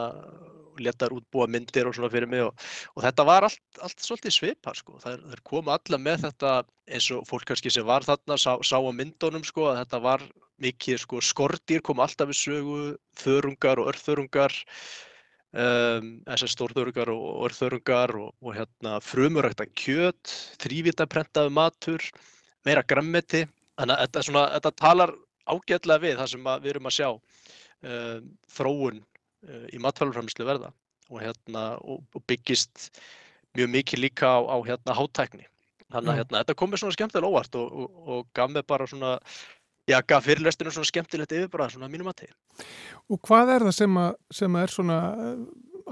[0.81, 2.55] letar útbúa myndir og svona fyrir mig og,
[2.95, 4.97] og þetta var allt, allt svolítið svipar sko.
[5.03, 6.55] Það komið alla með þetta
[6.91, 10.25] eins og fólk kannski sem var þarna sá, sá á myndunum sko að þetta var
[10.61, 12.81] mikið sko skortýr kom alltaf við sögu,
[13.21, 14.57] þörungar og örþörungar
[15.53, 22.05] um, þessar stórþörungar og örþörungar og, og hérna frumurækta kjöt, þrývitaprentaðu matur,
[22.67, 23.47] meira grammeti
[23.81, 25.15] þannig að svona, þetta talar
[25.51, 30.75] ágætlega við það sem við erum að sjá um, þróun uh, í matfælurframislu verða.
[31.11, 32.91] Og, hérna, og, og byggist
[33.59, 35.49] mjög mikið líka á, á hérna, hátækni.
[35.91, 39.17] Þannig að hérna, þetta kom mér svona skemmtilega óvart og, og gaf mér bara svona,
[39.91, 42.67] já, gaf fyrirlestinu svona skemmtilegt yfirbræð svona mínum að tegja.
[43.11, 45.45] Og hvað er það sem, að, sem að er svona eh,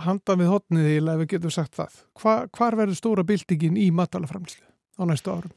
[0.06, 2.02] handan við hotniði, ef við getum sagt það?
[2.20, 5.54] Hva, hvar verður stóra bildingin í matfælurframislu á næstu árum?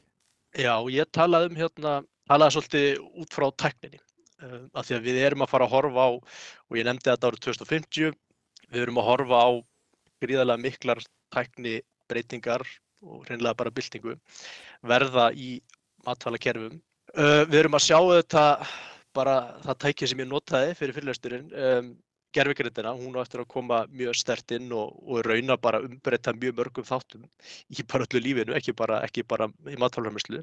[0.52, 1.94] Já, ég talaði um hérna,
[2.28, 4.02] talaði svolítið út frá tækninni.
[4.42, 7.28] Uh, af því að við erum að fara að horfa á, og ég nefndi þetta
[7.30, 8.16] árið 2050,
[8.72, 9.50] við erum að horfa á
[10.22, 11.02] gríðarlega miklar
[11.32, 11.76] tækni
[12.10, 12.64] breytingar
[13.02, 14.16] og hreinlega bara byltingu
[14.86, 15.56] verða í
[16.06, 16.80] matfælakerfum.
[17.12, 18.42] Uh, við erum að sjá þetta
[19.12, 19.34] bara
[19.66, 21.90] það tækið sem ég notaði fyrir fyrirlesturinn, um,
[22.32, 26.56] gerfigrindina, hún á eftir að koma mjög stert inn og, og rauna bara umbreyta mjög
[26.62, 27.26] mörgum þáttum
[27.68, 30.40] í bara öllu lífinu, ekki bara, ekki bara í matfælafræmislu.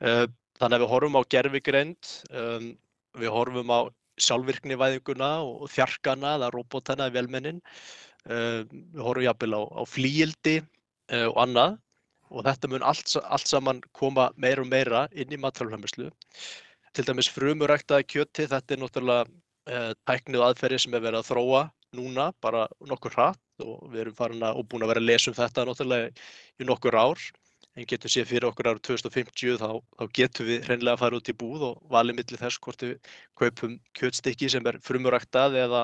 [0.00, 0.24] Uh,
[0.56, 2.72] þannig að við horfum á gerfigrind, um,
[3.14, 3.80] Við horfum á
[4.26, 7.60] sjálfvirknivæðinguna og þjarkana eða robotana í velmennin.
[8.26, 10.56] Uh, við horfum jafnvel á, á flíildi
[11.14, 11.76] og annað
[12.30, 16.10] og þetta mun allt, allt saman koma meira og meira inn í matrálfæmislu.
[16.94, 21.62] Til dæmis frumuræktaði kjöti, þetta er náttúrulega uh, tæknið aðferði sem er verið að þróa
[21.98, 23.40] núna, bara nokkur hratt.
[23.62, 26.12] Og við erum farin að og búin að vera að lesa um þetta náttúrulega
[26.58, 27.20] í nokkur ár.
[27.74, 31.30] En getum séð fyrir okkur árið 2050 þá, þá getum við hreinlega að fara út
[31.30, 32.92] í búð og valið millir þess hvort við
[33.40, 35.80] kaupum kjötstykki sem er frumuræktað eða,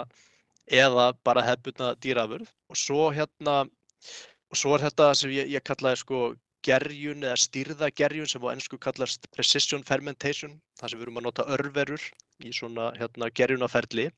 [0.70, 3.56] eða bara hefbundna dýrafurð og svo hérna
[4.50, 6.20] og svo er þetta sem ég, ég kallaði sko
[6.66, 11.26] gerjun eða stýrða gerjun sem á ennsku kallast precision fermentation, þar sem við erum að
[11.28, 12.04] nota örverur
[12.44, 14.10] í svona hérna, gerjunaferli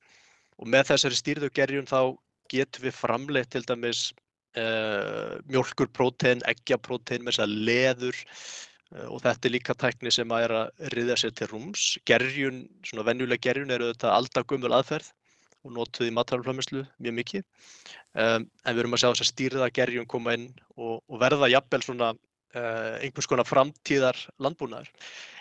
[0.59, 2.17] og með þessari stýrðu gerjun þá
[2.53, 4.11] getum við framleitt til dæmis
[4.59, 10.47] uh, mjölkurprótein, eggjaprótein með þess að leður uh, og þetta er líka tækni sem að
[10.49, 11.87] er að riða sér til rúms.
[12.09, 15.13] Gerjun, svona venjuleg gerjun eru þetta aldagumul aðferð
[15.63, 17.45] og notuð í matalflamislu mjög mikið.
[18.13, 21.51] Um, en við erum að sjá þess að stýrða gerjun koma inn og, og verða
[21.53, 24.91] jafnvel svona uh, einhvers konar framtíðar landbúnaður.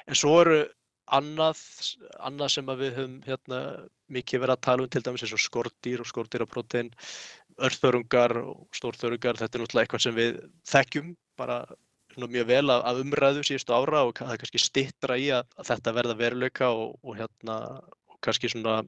[0.07, 0.62] En svo eru
[1.12, 1.62] annað,
[2.23, 3.62] annað sem við höfum hérna,
[4.12, 6.91] mikið verið að tala um til dæmis eins og skortýr og skortýraprótein,
[7.62, 10.38] örþörungar og stórþörungar, þetta er náttúrulega eitthvað sem við
[10.71, 11.62] þekkjum bara
[12.17, 15.69] mjög vel af, af umræðu síðustu ára og það er kannski stittra í að, að
[15.71, 17.57] þetta verða veruleika og, og, hérna,
[18.12, 18.81] og kannski svona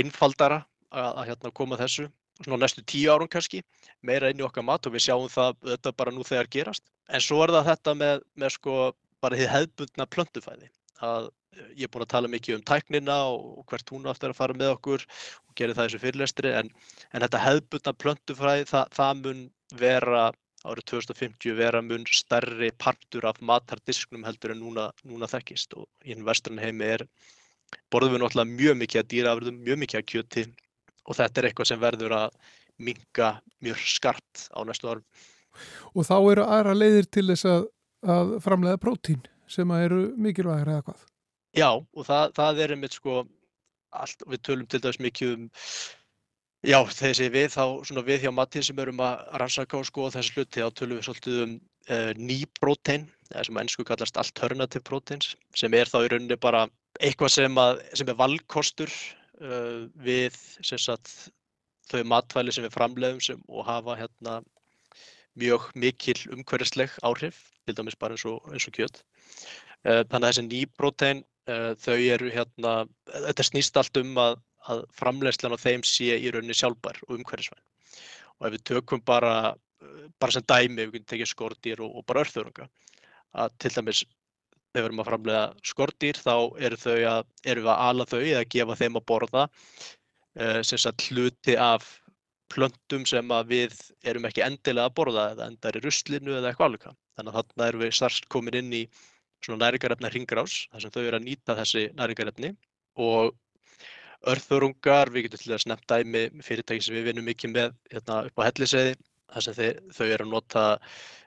[0.00, 2.08] einfaldara að, að hérna, koma þessu
[2.42, 3.60] svona næstu tíu árum kannski,
[4.02, 6.84] meira inn í okkar mat og við sjáum það þetta bara nú þegar gerast.
[7.12, 8.76] En svo er það þetta með, með sko
[9.22, 10.70] bara því hefðbundna plöntufæði
[11.06, 14.40] að eh, ég er búinn að tala mikið um tæknina og hvert hún aftur að
[14.40, 16.70] fara með okkur og gera það þessu fyrirlestri en,
[17.12, 19.44] en þetta hefðbundna plöntufæði það, það mun
[19.78, 20.24] vera
[20.62, 26.14] árið 2050 vera mun stærri partur af matardisknum heldur en núna, núna þekkist og í
[26.14, 27.06] einn vestran heimi er
[27.92, 30.44] borðum við náttúrulega mjög mikið að dýraafröðum, mjög mikið að kjöti
[31.02, 32.40] og þetta er eitthvað sem verður að
[32.82, 33.28] minga
[33.62, 35.06] mjög skart á næstu árum.
[35.92, 37.64] Og þá eru aðra leiðir til þess að,
[38.14, 41.08] að framlega prótín sem eru mikilvægir eða hvað?
[41.52, 43.24] Já, og það, það er einmitt sko,
[43.92, 45.48] allt, við tölum til dæs mikið um,
[46.64, 50.38] já, þessi við, þá svona við hjá Matti sem erum að rannsaka og skoða þessi
[50.38, 51.58] hluti, þá tölum við svolítið um
[51.92, 53.04] uh, ný prótein,
[53.34, 56.64] eða sem ennsku kallast alternative proteins, sem er þá í rauninni bara
[57.02, 58.92] eitthvað sem, að, sem er valkostur
[59.42, 61.12] uh, við sagt,
[61.90, 64.38] þau matvæli sem við framleiðum sem, og hafa hérna,
[65.38, 69.02] mjög mikil umhverfisleg áhrif, til dæmis bara eins og, eins og kjöt.
[69.82, 72.76] Uh, þannig að þessi nýbrótein, uh, þau eru hérna,
[73.10, 74.38] þetta snýst allt um að,
[74.70, 77.62] að framleiðslan á þeim sé í rauninni sjálfbær og umhverfisvæn.
[78.38, 79.54] Og ef við tökum bara,
[80.22, 82.68] bara sem dæmi, við tekið skordýr og, og bara örþörunga,
[83.42, 84.04] að til dæmis
[84.72, 86.34] þegar við erum að framlega skortýr þá
[86.68, 89.44] eru að, erum við að ala þau eða gefa þeim að borða
[90.40, 91.90] uh, hluti af
[92.52, 96.98] plöntum sem við erum ekki endilega að borða eða endar í ruslinu eða eitthvað alveg.
[97.16, 98.82] Þannig að þarna erum við starft komin inn í
[99.48, 102.52] næringarefna hringrás þar sem þau eru að nýta þessi næringarefni
[103.02, 103.32] og
[104.32, 108.38] örþurungar, við getum til að snemmt dæmi fyrirtæki sem við vinum mikið með hérna, upp
[108.38, 108.94] á helliseiði
[109.32, 110.64] þar sem þau, þau eru að nota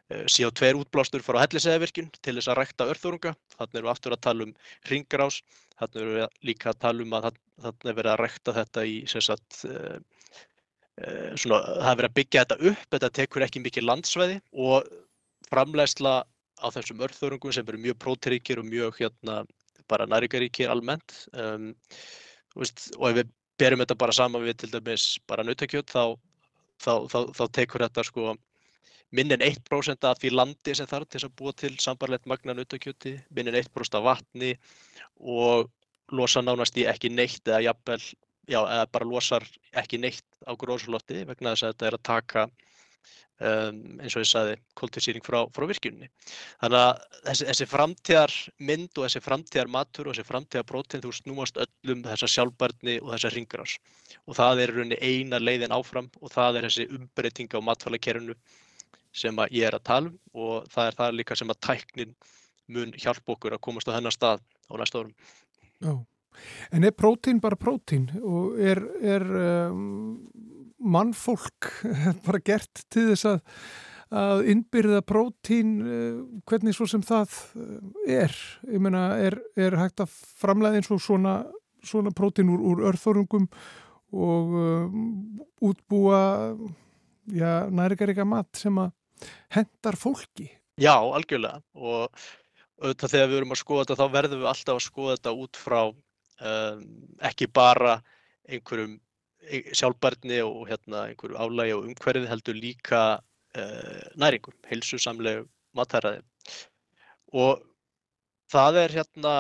[0.06, 3.32] CO2 útblástur frá helliseiðavirkjun til þess að rækta örþörunga.
[3.56, 4.52] Þannig erum við aftur að tala um
[4.91, 5.39] ringrás.
[5.80, 7.30] Þannig erum við líka að tala um að
[7.63, 9.98] þannig er verið að rækta þetta í sagt, uh,
[11.02, 12.86] uh, svona, það er verið að byggja þetta upp.
[12.94, 14.91] Þetta tekur ekki mikið landsveði og
[15.50, 16.15] framlegsla
[16.62, 19.41] á þessum örþörungum sem eru mjög prótiríkir og mjög hérna,
[19.89, 21.26] bara næringaríkir almennt.
[21.34, 21.74] Um,
[22.56, 26.15] veist, og ef við berum þetta bara saman við til dæmis bara nautakjöt þá,
[26.84, 28.36] þá, þá, þá tekur þetta sko
[29.12, 33.15] minn en 1% af því landi sem þarf til að búa til sambarlegt magna nautakjöti,
[33.36, 34.56] minn en 1% af vatni
[35.20, 35.70] og
[36.12, 38.02] losa nánast í ekki neitt eða jafnvel,
[38.50, 42.44] já, eða bara losar ekki neitt á gróðsflótti vegna þess að þetta er að taka,
[43.41, 46.10] um, eins og ég sagði, koltvísýring frá, frá virkjunni.
[46.62, 46.91] Þannig að
[47.30, 48.36] þessi, þessi framtíðar
[48.70, 53.15] mynd og þessi framtíðar matur og þessi framtíðar prótein, þú snúast öllum þessa sjálfbarni og
[53.15, 53.80] þessa ringrás.
[54.26, 58.38] Og það er rauninni eina leiðin áfram og það er þessi umbreyting á matfælakerfinu
[59.16, 62.13] sem ég er að tala um og það er það líka sem að tæknin
[62.76, 65.16] mun hjálpa okkur að komast á þennan stað á næsta árum.
[65.84, 65.93] Já,
[66.76, 69.26] en er prótín bara prótín og er, er
[69.72, 70.18] um,
[70.80, 71.72] mannfólk
[72.26, 73.39] bara gert til þess að,
[74.16, 77.78] að innbyrða prótín, uh, hvernig svo sem það uh,
[78.18, 78.36] er?
[78.72, 81.39] Ég meina, er, er hægt að framlega eins og svona,
[81.86, 83.47] svona prótín úr, úr örþórungum
[84.16, 84.99] og um,
[85.66, 86.20] útbúa
[87.34, 88.93] já, næringaríka mat sem að
[89.55, 90.49] hendar fólki.
[90.82, 92.09] Já, algjörlega og
[92.82, 95.59] auðvitað þegar við erum að skoða þetta þá verðum við alltaf að skoða þetta út
[95.59, 96.82] frá um,
[97.30, 97.93] ekki bara
[98.45, 98.97] einhverjum
[99.45, 105.47] e, sjálfbarni og hérna, einhverju álægi og umhverfið heldur líka uh, næringum, heilsusamlegu
[105.78, 106.22] matæraði.
[107.36, 107.63] Og
[108.51, 109.36] það er hérna,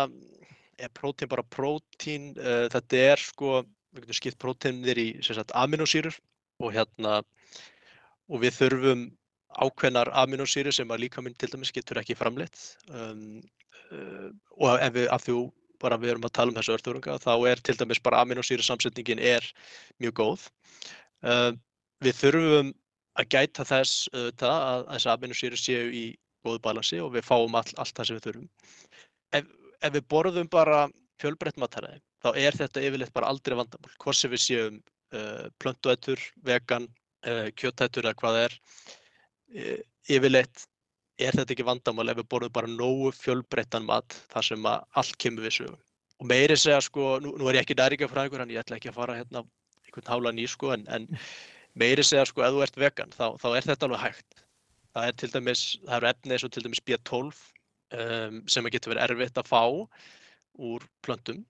[0.79, 3.59] er prótín bara prótín, uh, þetta er sko,
[3.95, 5.09] við getum skipt prótínir í
[5.53, 6.17] aminosýrur
[6.63, 7.19] og hérna,
[8.31, 9.05] og við þurfum
[9.61, 12.57] ákveðnar aminosýri sem að líka minn til dæmis getur ekki framleitt
[12.91, 13.39] um,
[13.91, 15.37] uh, og ef við, af því
[15.81, 19.21] bara við erum að tala um þessu örþurunga þá er til dæmis bara aminosýri samsetningin
[19.21, 19.45] er
[20.03, 20.47] mjög góð.
[21.25, 21.51] Uh,
[22.03, 22.73] við þurfum
[23.19, 26.05] að gæta þess uh, að þessi aminosýri séu í
[26.45, 28.49] góðu balansi og við fáum all, allt það sem við þurfum.
[29.39, 29.47] Ef,
[29.81, 30.85] ef við borðum bara
[31.21, 33.95] fjölbreytt mataræði, þá er þetta yfirleitt bara aldrei vandamál.
[34.03, 34.77] Hvort sem við séum
[35.15, 36.87] uh, plöntuætur, vegan,
[37.25, 38.57] uh, kjötætur eða hvað það er,
[39.55, 40.65] yfirleitt
[41.21, 45.17] er þetta ekki vandamál ef við borðum bara nógu fjölbreyttan mat þar sem að allt
[45.21, 45.81] kemur við sögum.
[46.19, 48.99] Og meiri segja sko, nú, nú er ég ekki næringafræðingur, en ég ætla ekki að
[48.99, 49.43] fara hérna
[49.85, 51.07] einhvern hálan í sko, en, en
[51.79, 54.45] meiri segja sko, ef þú ert vegan, þá, þá er þetta alveg hægt.
[54.95, 57.21] Það er til dæmis, það eru efni eins og til dæmis B12
[57.99, 59.63] um, sem getur verið erfitt að fá
[60.55, 61.43] úr plöntum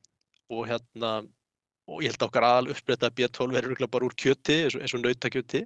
[0.53, 1.11] og hérna,
[1.85, 5.65] og ég held okkar aðal uppbreyta B12 verður bara úr kjöti, eins og, og nautakjöti.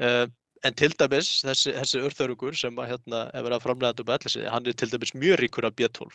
[0.00, 0.24] Uh,
[0.66, 4.32] en til dæmis þessi, þessi örþörugur sem að hérna er verið að framlega þetta um
[4.34, 6.08] sig, hann er til dæmis mjög ríkur af B12.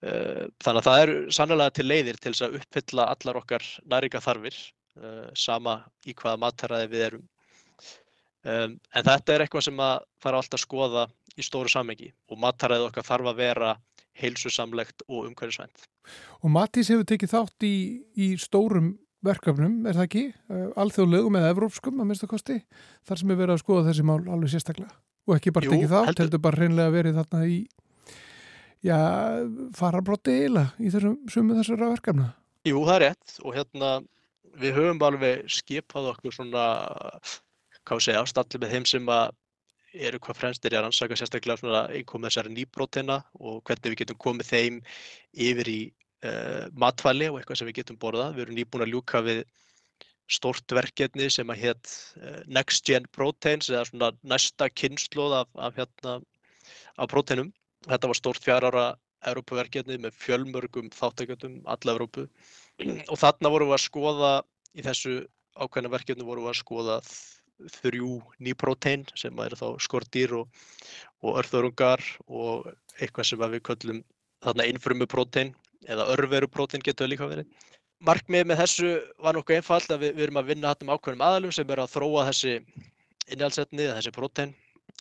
[0.00, 4.22] Uh, þannig að það eru sannlega til leiðir til þess að uppfylla allar okkar næringa
[4.24, 4.56] þarfir,
[5.02, 5.76] uh, sama
[6.08, 7.26] í hvaða matæraði við erum.
[8.40, 11.04] Um, en þetta er eitthvað sem að fara alltaf að skoða
[11.36, 13.74] í stóru samengi og mataræðið okkar þarf að vera
[14.20, 15.86] heilsusamlegt og umhverfisvænt.
[16.40, 17.76] Og Matís hefur tekið þátt í,
[18.16, 18.94] í stórum
[19.26, 20.24] verkefnum, er það ekki?
[20.50, 22.56] Uh, alþjóðlegum eða evrópskum að minnsta kosti,
[23.08, 24.94] þar sem er verið að skoða þessi mál alveg sérstaklega.
[25.28, 27.58] Og ekki bara tekið þátt, heldur- bara reynlega verið þarna í
[28.86, 28.96] já,
[29.76, 32.30] farabrotti eila í þessum sumu þessara verkefna.
[32.68, 33.90] Jú, það er rétt og hérna
[34.60, 36.64] við höfum alveg skipað okkur svona,
[37.84, 39.36] hvað við segja, stallið með þeim sem að
[40.10, 44.20] eru hvað fremstir í að rannsaka sérstaklega svona einkom þessari nýbrótina og hvernig við getum
[44.22, 44.76] komið þeim
[45.34, 45.80] yfir í
[46.26, 48.36] uh, matvæli og eitthvað sem við getum borðað.
[48.36, 49.42] Við erum nýbúin að ljúka við
[50.30, 55.78] stórt verkefni sem að hétt uh, Next Gen Proteins eða svona næsta kynnslóð af, af,
[55.78, 56.18] hérna,
[56.96, 57.52] af próteinum.
[57.88, 58.86] Þetta var stórt fjár ára
[59.28, 62.24] Evrópuverkefni með fjölmörgum þáttakjöndum alla Evrópu
[63.12, 64.30] og þarna vorum við að skoða
[64.72, 65.16] í þessu
[65.60, 66.96] ákveðna verkefni vorum við að skoða
[67.80, 70.62] þrjú ný prótein sem eru þá skordýr og,
[71.20, 74.00] og örþörungar og eitthvað sem við köllum
[74.40, 75.52] þarna einfrumu prótein
[75.88, 77.48] eða örveru prótein getur líka verið.
[78.04, 81.52] Markmið með þessu var nokkuð einfalt að við, við erum að vinna með ákveðnum aðalum
[81.52, 82.54] sem eru að þróa þessi
[83.30, 84.54] innhaldsefni eða þessi prótein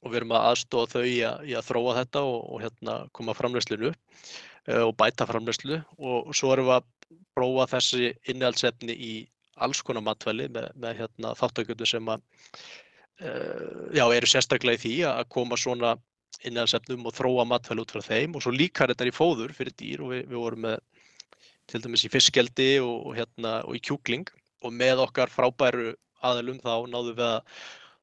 [0.04, 2.98] og við erum að aðstofa þau í að, í að þróa þetta og, og hérna
[3.16, 6.90] koma framleiðslinu uh, og bæta framleiðslu og svo erum við að
[7.38, 9.14] prófa þessi innihaldsefni í
[9.60, 12.22] alls konar matvæli með, með hérna, þáttökjöndu sem að
[13.24, 15.96] uh, já, eru sérstaklega í því að koma svona
[16.46, 20.04] innihaldsefnum og þróa matvæli út frá þeim og svo líka þetta í fóður fyrir dýr
[20.06, 20.78] og við, við vorum með
[21.70, 24.30] til dæmis í fiskjaldi og, og, hérna, og í kjúkling
[24.66, 25.94] og með okkar frábæru
[26.26, 27.60] aðilum þá náðum við að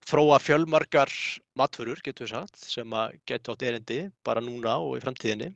[0.06, 1.10] þróa fjölmargar
[1.58, 5.50] matvörur, getur við sagt, sem að getur átt erindi bara núna og í framtíðinni.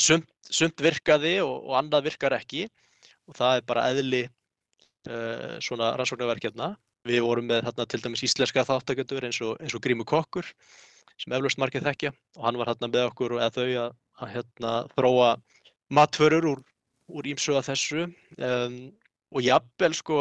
[0.00, 2.64] Sumt, sumt virkaði og, og annað virkar ekki
[3.28, 6.72] og það er bara eðli uh, svona rannsóknarverkefna.
[7.08, 10.48] Við vorum með þarna til dæmis íslenska þáttakendur eins og, og Grímur Kokkur
[11.22, 12.12] sem eflaust margir þekkja.
[12.38, 15.30] Og hann var þarna með okkur og eða þau að, að hérna, þróa
[15.92, 16.64] matvörur úr,
[17.12, 18.08] úr ímsu að þessu.
[18.38, 18.76] Um,
[19.32, 20.18] og jafnvel sko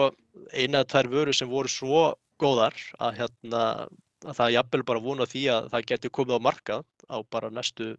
[0.54, 2.06] eina eða tvær vörur sem voru svo
[2.42, 3.64] góðar að, hérna,
[4.26, 7.94] að það jafnvel bara vona því að það geti komið á markað á bara næstu,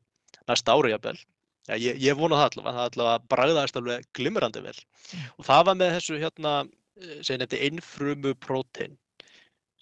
[0.48, 1.18] næsta ári jafnvel.
[1.68, 4.78] Ja, ég, ég vona það allavega, það allavega bragðaðist alveg glimrandi vel.
[5.38, 6.55] Og það var með þessu hérna,
[7.22, 8.96] sem nefndi einfrumu prótein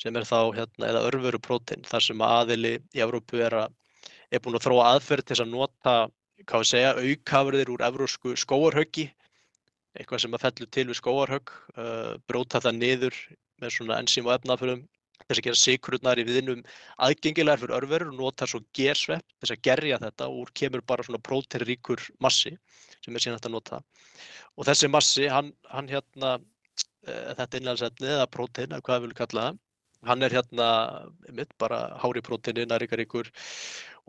[0.00, 3.74] sem er þá hérna, eða örveru prótein þar sem aðili í Evrópu er, að,
[4.30, 5.96] er búin að þróa aðferð til að nota,
[6.46, 9.10] hvað við segja, aukafriðir úr evrósku skóarhöggi
[9.98, 13.16] eitthvað sem að fellur til við skóarhögg, uh, bróta það niður
[13.60, 14.84] með svona enzím og efnaförum
[15.26, 16.62] þess að gera sikrurnar í viðinum
[17.06, 21.06] aðgengilegar fyrir örverur og nota svo gersvepp þess að gerja þetta og úr kemur bara
[21.06, 22.54] svona próteinríkur massi
[23.04, 23.82] sem er síðan hægt að nota.
[24.58, 29.20] Og þessi massi, hann, hann hérna, uh, þetta innlandsefni eða prótein, eða hvað við viljum
[29.22, 29.60] kalla það,
[30.08, 30.66] hann er hérna,
[31.36, 33.28] mitt, bara hári próteini, næringaríkur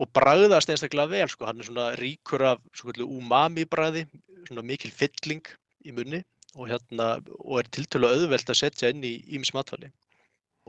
[0.00, 4.06] og bragðast einstaklega vel, sko, hann er svona ríkur af svona umami bragði,
[4.48, 5.44] svona mikil fylling
[5.84, 6.22] í munni
[6.56, 9.92] og, hérna, og er tiltölu auðvelt að setja inn í íms matvæli.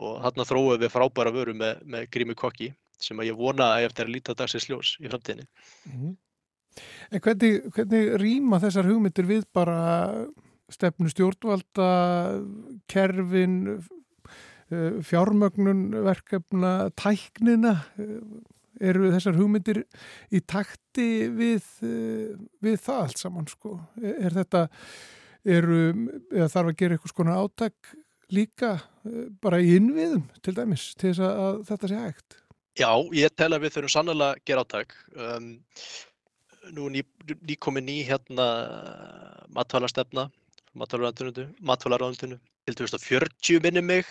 [0.01, 2.71] Og þarna þróum við frábæra vöru með, með grími kokki
[3.03, 5.47] sem að ég vona að eftir að líta dagsins ljós í framtíðinni.
[5.89, 6.13] Mm.
[7.13, 9.77] En hvernig, hvernig rýma þessar hugmyndir við bara
[10.73, 11.89] stefnu stjórnvalda,
[12.89, 13.57] kerfin,
[15.05, 18.19] fjármögnun verkefna, tæknina, eh,
[18.83, 19.83] eru þessar hugmyndir
[20.33, 23.79] í takti við, eh, við það allt saman sko?
[24.03, 24.67] Er þetta,
[25.45, 25.81] eru,
[26.31, 27.93] eða þarf að gera eitthvað skona átak
[28.33, 28.81] líka
[29.43, 32.37] bara í innviðum til dæmis til þess að þetta sé hægt?
[32.79, 34.95] Já, ég tel að við þurfum sannlega að gera átak.
[35.13, 35.49] Um,
[36.73, 38.47] nú ný, ný ný hérna
[39.53, 40.29] matvælarstefna,
[40.73, 44.05] matvælaráðundinu til 2040 minni mig,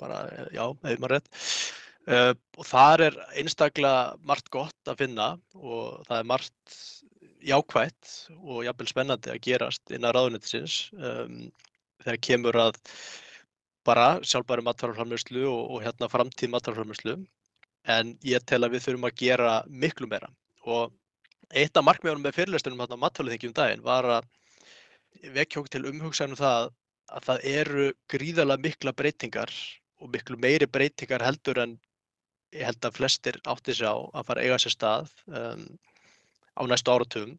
[0.00, 0.20] bara,
[0.54, 1.30] já, ef maður rétt.
[2.04, 6.80] Uh, og þar er einstaklega margt gott að finna og það er margt
[7.44, 11.46] jákvætt og jafnvel spennandi að gerast innan ráðunættisins um,
[12.04, 12.76] þegar kemur að
[13.88, 17.16] bara sjálfbæri matvaraframlöslu og, og hérna framtíð matvaraframlöslu
[17.96, 20.30] en ég tel að við þurfum að gera miklu meira
[20.64, 20.92] og
[21.52, 24.30] eitt af markmiðunum með fyrirlestunum hérna á matvarafþingjum daginn var að
[25.44, 26.72] okkur til umhugsanum það
[27.12, 29.52] að það eru gríðarlega mikla breytingar
[30.04, 31.78] og miklu meiri breytingar heldur en
[32.54, 35.64] ég held að flestir átti sig á að fara að eiga sér stað um,
[36.54, 37.38] á næstu áratugum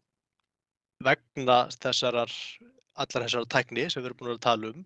[1.05, 2.31] vegna þessarar,
[2.95, 4.81] allar þessar tækni sem við erum búin að tala um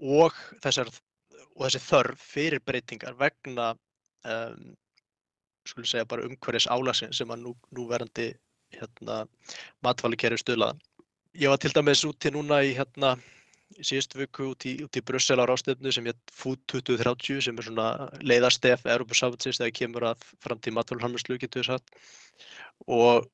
[0.00, 0.90] og, þessar,
[1.54, 3.74] og þessi þörf fyrir breytingar vegna
[4.24, 4.72] um,
[5.68, 8.32] skulum segja bara umhverjus álasin sem að nú, núverandi
[8.74, 9.22] hérna,
[9.86, 10.76] matvæli kerfi stöðlaða.
[11.38, 13.14] Ég var til dæmis úti núna í hérna
[13.78, 17.68] í síðustu viku út í, í Brussel á rástefnu sem hétt Food 2030 sem er
[17.68, 21.94] svona leiðarstef Európa-samvansins þegar kemur að framtíð matvælunarhamnarslu getur sagt.
[22.86, 23.26] Og,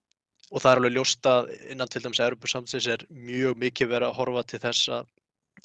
[0.50, 1.34] og það er alveg ljósta
[1.72, 5.02] innan til dæmis Európa-samvansins er mjög mikið verið að horfa til þessa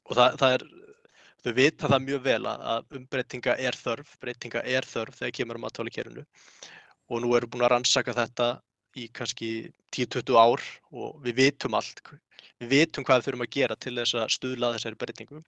[0.05, 0.68] og það, það er
[1.45, 5.66] þau vita það mjög vel að umbreytinga er þörf, breytinga er þörf þegar kemur að
[5.68, 6.24] matvælikerfinu
[7.05, 8.47] og nú við búin að rannsaka þetta
[8.96, 9.50] í kannski
[9.96, 10.64] 10-20 ár
[10.96, 12.02] og við vitum allt
[12.62, 15.41] við vitum hvað við þurfum að gera til þess að stuðla þessari breytingu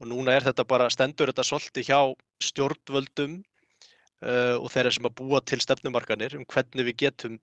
[0.00, 2.00] og núna er þetta bara, stendur þetta svolítið hjá
[2.44, 7.38] stjórnvöldum uh, og þeirra sem að búa til stefnumarkanir um hvernig við getum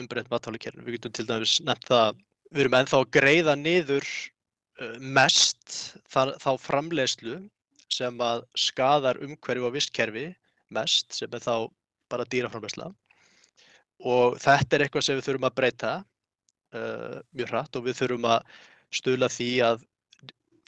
[0.00, 0.84] umbreytt mattáleikernu.
[0.86, 5.76] Við getum til dæmis nefnt það, við erum ennþá að greiða niður uh, mest
[6.12, 7.42] þar, þá framleiðslu
[7.92, 10.30] sem að skadar umhverju og vistkerfi
[10.72, 11.68] mest, sem er þá
[12.12, 12.88] bara dýraframleiðsla
[14.02, 18.28] og þetta er eitthvað sem við þurfum að breyta uh, mjög hratt og við þurfum
[18.34, 18.54] að
[18.92, 19.84] stuðla því að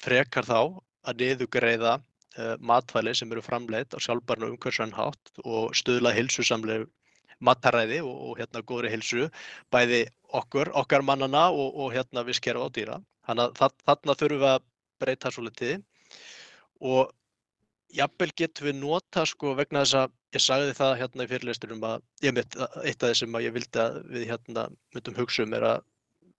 [0.04, 0.58] frekar þá
[1.04, 6.88] að niðugreiða uh, matvæli sem eru framleitt á sjálfbarn og umhverfisvæn hátt og stuðla hilsusamlegu
[7.44, 9.26] mataræði og, og hérna góðri hilsu
[9.74, 10.04] bæði
[10.34, 13.00] okkur, okkar mannana og, og hérna við skerum á dýra.
[13.26, 14.64] Þannig að þarna þurfum við að
[15.02, 15.82] breyta svo litið
[16.84, 17.12] og
[17.94, 22.04] jafnvel getum við nota sko vegna þess að ég sagði það hérna í fyrirleistunum að
[22.24, 25.68] ég mitt eitt af þessum að ég vildi að við hérna myndum hugsa um er
[25.68, 25.84] að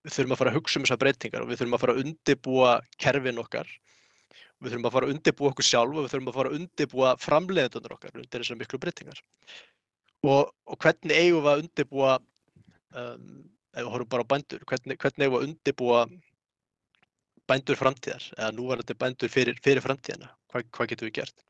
[0.05, 2.03] við þurfum að fara að hugsa um þessar breytingar og við þurfum að fara að
[2.03, 3.71] undibúa kerfin okkar.
[4.61, 7.15] Við þurfum að fara að undibúa okkur sjálf og við þurfum að fara að undibúa
[7.23, 9.23] framleiðendunar okkar undir þessar miklu breytingar.
[10.25, 13.33] Og, og hvernig eigum við að undibúa um,
[13.75, 16.05] ef við horfum bara á bændur hvernig, hvernig eigum við að undibúa
[17.49, 21.43] bændur framtíðar eða núverandi bændur fyrir, fyrir framtíðina hvað, hvað getum við gert?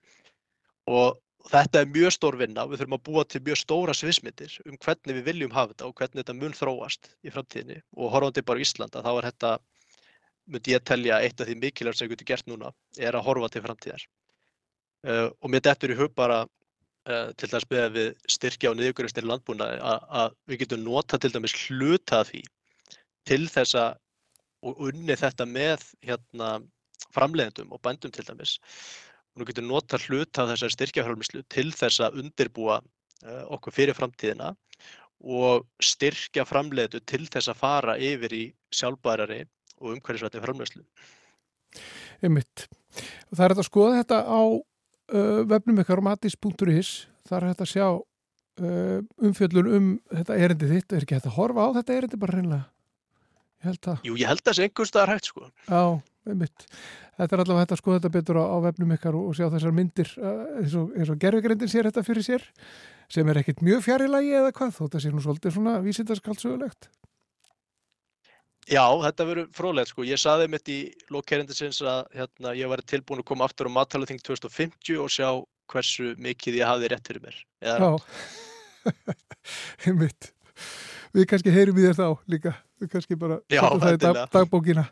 [0.90, 1.20] Og
[1.50, 5.20] þetta er mjög stór vinna við þurfum að búa til mjög stóra sviðsmyndir um hvernig
[5.20, 7.80] við viljum hafa þetta og hvernig þetta mun þróast í framtíðinni.
[7.98, 9.54] Og horfandi bara í Íslanda þá er þetta,
[10.50, 13.52] myndi ég telja, eitt af því mikilvægt sem við getum gert núna er að horfa
[13.54, 14.06] til framtíðar.
[15.06, 19.26] Uh, og mér dettur í hug bara uh, til þess að við styrkja á niðugurustir
[19.26, 22.42] landbúnaði að við getum nota til dæmis hluta því
[23.26, 24.02] til þess að
[24.66, 26.58] og unni þetta með hérna,
[27.16, 28.58] framleiðendum og bændum til dæmis
[29.36, 33.98] og nú getur nota hlut af þessari styrkjafrálmislu til þess að undirbúa uh, okkur fyrir
[33.98, 34.54] framtíðina
[35.26, 38.44] og styrkja framleiðu til þess að fara yfir í
[38.76, 39.42] sjálfbærari
[39.82, 40.84] og umhverfisvætti framleyslu.
[42.24, 42.68] Einmitt.
[43.34, 46.92] Það er þetta að skoða þetta á uh, vefnum ykkar matis.is
[47.28, 51.40] það er þetta að sjá uh, umfjöllun um þetta erindi þitt er ekki þetta að
[51.42, 52.64] horfa á þetta erindi bara reynilega?
[53.66, 54.04] Held það.
[54.08, 55.48] Jú, ég held það sem einhverstað er hægt sko.
[55.70, 55.82] Já,
[56.30, 56.68] einmitt.
[57.16, 59.48] Þetta er allavega hægt að skoða þetta betur á, á vefnum ykkar og, og sjá
[59.54, 62.46] þessar myndir uh, eins og, og gerðugrindin sér þetta fyrir sér
[63.12, 66.90] sem er ekkit mjög fjarilagi eða hvað þó þetta sé nú svolítið svona vísindarskaldsögulegt.
[68.66, 70.06] Já, þetta verður frólægt sko.
[70.10, 70.80] Ég saði mitt í
[71.14, 75.30] lókerindisins að hérna, ég var tilbúin að koma aftur á matalaþing 2050 og sjá
[75.70, 77.38] hversu mikið ég hafði rétt fyrir mér.
[77.62, 77.78] Já,
[79.86, 80.32] einmitt.
[81.16, 82.52] Við kannski heyrum í þér þá líka.
[82.82, 84.84] Við kannski bara setjum það í dag, dagbókina.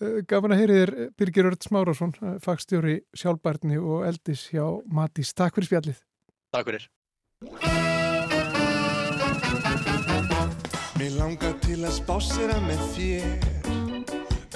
[0.00, 5.34] Eh, Gafan að heyri þér Birgir Örd Smárásson eh, fagstjóri sjálfbærni og eldis hjá Matís.
[5.36, 6.00] Takk fyrir spjallið.
[6.56, 6.88] Takk fyrir.
[10.98, 13.30] Mér langar til að spásera með þér.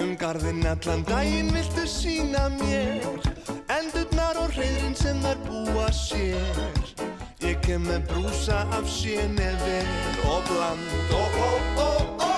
[0.02, 3.04] Um garðin allan daginn viltu sína mér.
[3.68, 7.11] Endurnar og reyðrin sem þær búa sér
[7.73, 9.87] kem með brúsa af sénever
[10.29, 12.33] og bland og ó ó ó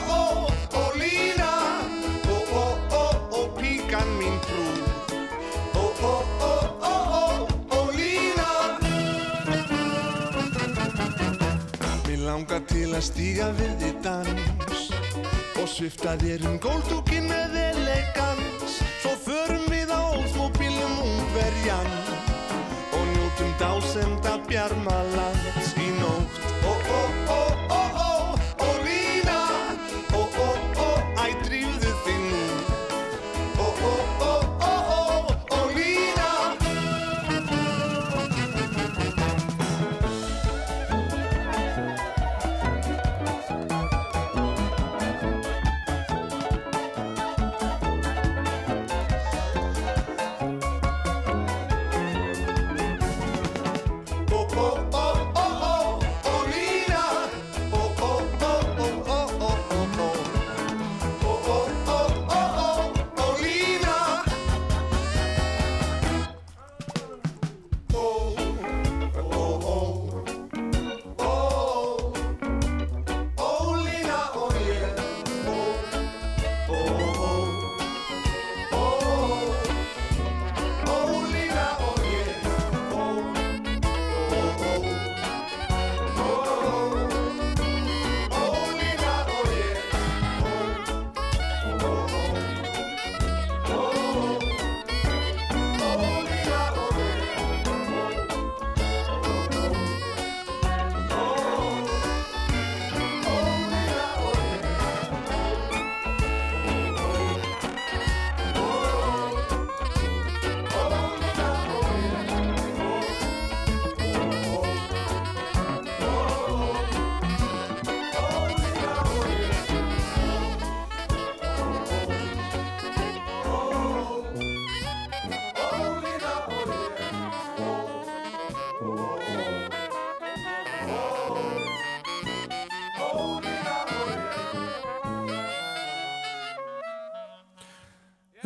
[12.24, 14.87] langa til að stíga við í dans
[15.61, 18.43] og svifta þér um góldúkin með elegans
[23.39, 23.47] svo
[24.49, 25.63] förum við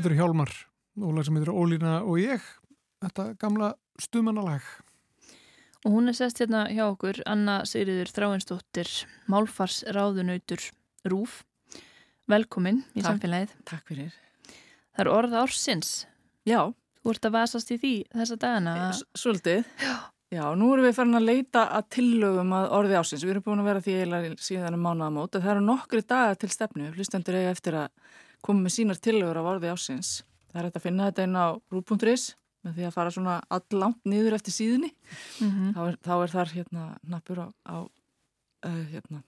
[0.08, 0.48] Eru Hjálmar,
[1.04, 2.44] ólag sem heitir Ólína og ég,
[3.04, 4.64] þetta gamla stumannalag.
[5.84, 8.88] Og hún er sest hérna hjá okkur, Anna Sigriður Þráinsdóttir,
[9.30, 10.64] málfarsráðunautur
[11.12, 11.42] Rúf.
[12.28, 13.10] Velkomin í Takk.
[13.18, 13.52] samfélagið.
[13.68, 14.16] Takk fyrir.
[14.96, 15.92] Það er orða ársins.
[16.48, 16.72] Já,
[17.04, 18.72] Þú ert að vasast í því þessa dagana.
[18.92, 19.64] s- svolítið.
[20.32, 23.22] Já, nú erum við farin að leita að tillögum að orði ásins.
[23.24, 26.34] Við erum búin að vera því eiginlega síðan um mánaðamót og það eru nokkri dagar
[26.36, 26.90] til stefnu.
[26.96, 27.88] Hlustendur eiga eftir að
[28.44, 30.22] koma með sínar tillögur af orði ásins.
[30.48, 32.24] Það er hægt að finna þetta inn á rú.is
[32.66, 34.90] með því að fara svona allangt niður eftir síðunni.
[35.40, 37.76] Mm Þá er, þá er þar hérna nappur á, á
[38.66, 39.22] uh, hérna,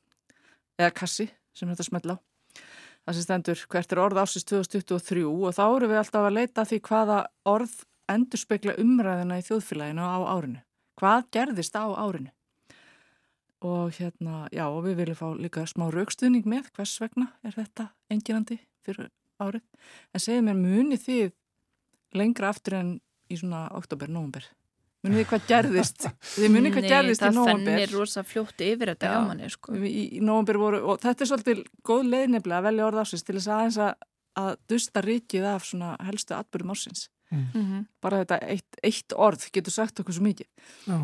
[0.78, 2.18] eða kassi sem þetta smetla á.
[3.04, 6.64] Það sem stendur hvert er orð ásins 2023 og þá erum við alltaf að leita
[6.68, 7.76] því hvaða orð
[8.10, 10.60] endur spekla umræðina í þjóðfélaginu á árinu.
[11.00, 12.30] Hvað gerðist á árinu?
[13.60, 17.90] Og hérna, já, og við viljum fá líka smá raukstuðning með hvers vegna er þetta
[18.08, 19.10] enginandi fyrir
[19.40, 19.64] árið.
[20.14, 21.28] En segið mér, munið þið
[22.20, 22.96] lengra aftur en
[23.30, 24.48] í svona oktober, nóvumber?
[25.00, 26.06] Munið þið hvað gerðist?
[26.34, 27.70] Þið munið hvað gerðist í það nóvumber?
[27.70, 29.76] fennir rosa fljótt yfir þetta hjá manni, sko.
[29.78, 33.24] í, í nóvambir voru, og þetta er svolítið góð leið nefnilega að velja orð ásins
[33.24, 34.04] til þess aðeins að,
[34.42, 37.08] að dusta rikið af svona helstu atbyrðum ásins.
[37.30, 40.48] Mm Bara þetta eitt, eitt orð getur sagt okkur svo mikið,
[40.84, 40.98] Já.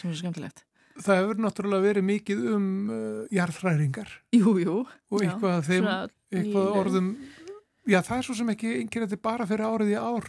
[0.00, 0.64] sem er skemmtilegt.
[0.94, 4.76] Það hefur náttúrulega verið mikið um uh, jarðfræringar Jú, jú,
[5.10, 5.88] og Já, eitthvað af þeim,
[6.34, 7.08] eitthvað orðum,
[7.90, 10.28] já það er svo sem ekki einhverja þetta bara fyrir árið í ár.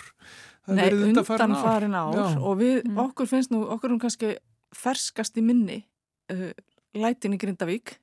[0.66, 1.28] Það hefur nei, verið undan
[1.62, 2.26] farin ár, Já.
[2.42, 2.98] og við, Mm.
[3.06, 4.32] okkur finnst nú, okkur um kannski
[4.74, 5.84] ferskast í minni
[6.34, 6.50] uh,
[6.98, 8.00] lætin í Grindavík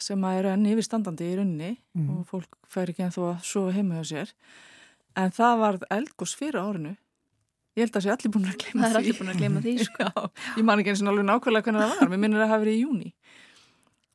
[0.00, 2.10] sem að eru enn yfirstandandi í runni Mm.
[2.20, 4.32] og fólk fær ekki en þó að sofa heima hjá sér
[5.16, 6.96] en það varð eldgós fyrir árinu
[7.78, 9.00] ég held að sé allir búin að gleyma Það er því.
[9.00, 10.08] allir búin að gleyma því, sko.
[10.10, 12.10] Já, ég man ekki eins og alveg nákvæmlega hvernig það var.
[12.12, 13.12] Mér minnir að það hafi verið í júni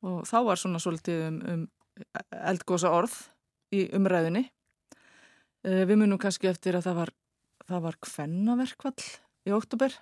[0.06, 1.62] og þá var svona svolítið um, um
[2.46, 3.14] eldgósa orð
[3.74, 7.14] í umræðinni uh, við munum kannski eftir að það var
[7.66, 9.08] það var kvennaverkvall
[9.50, 9.96] í oktober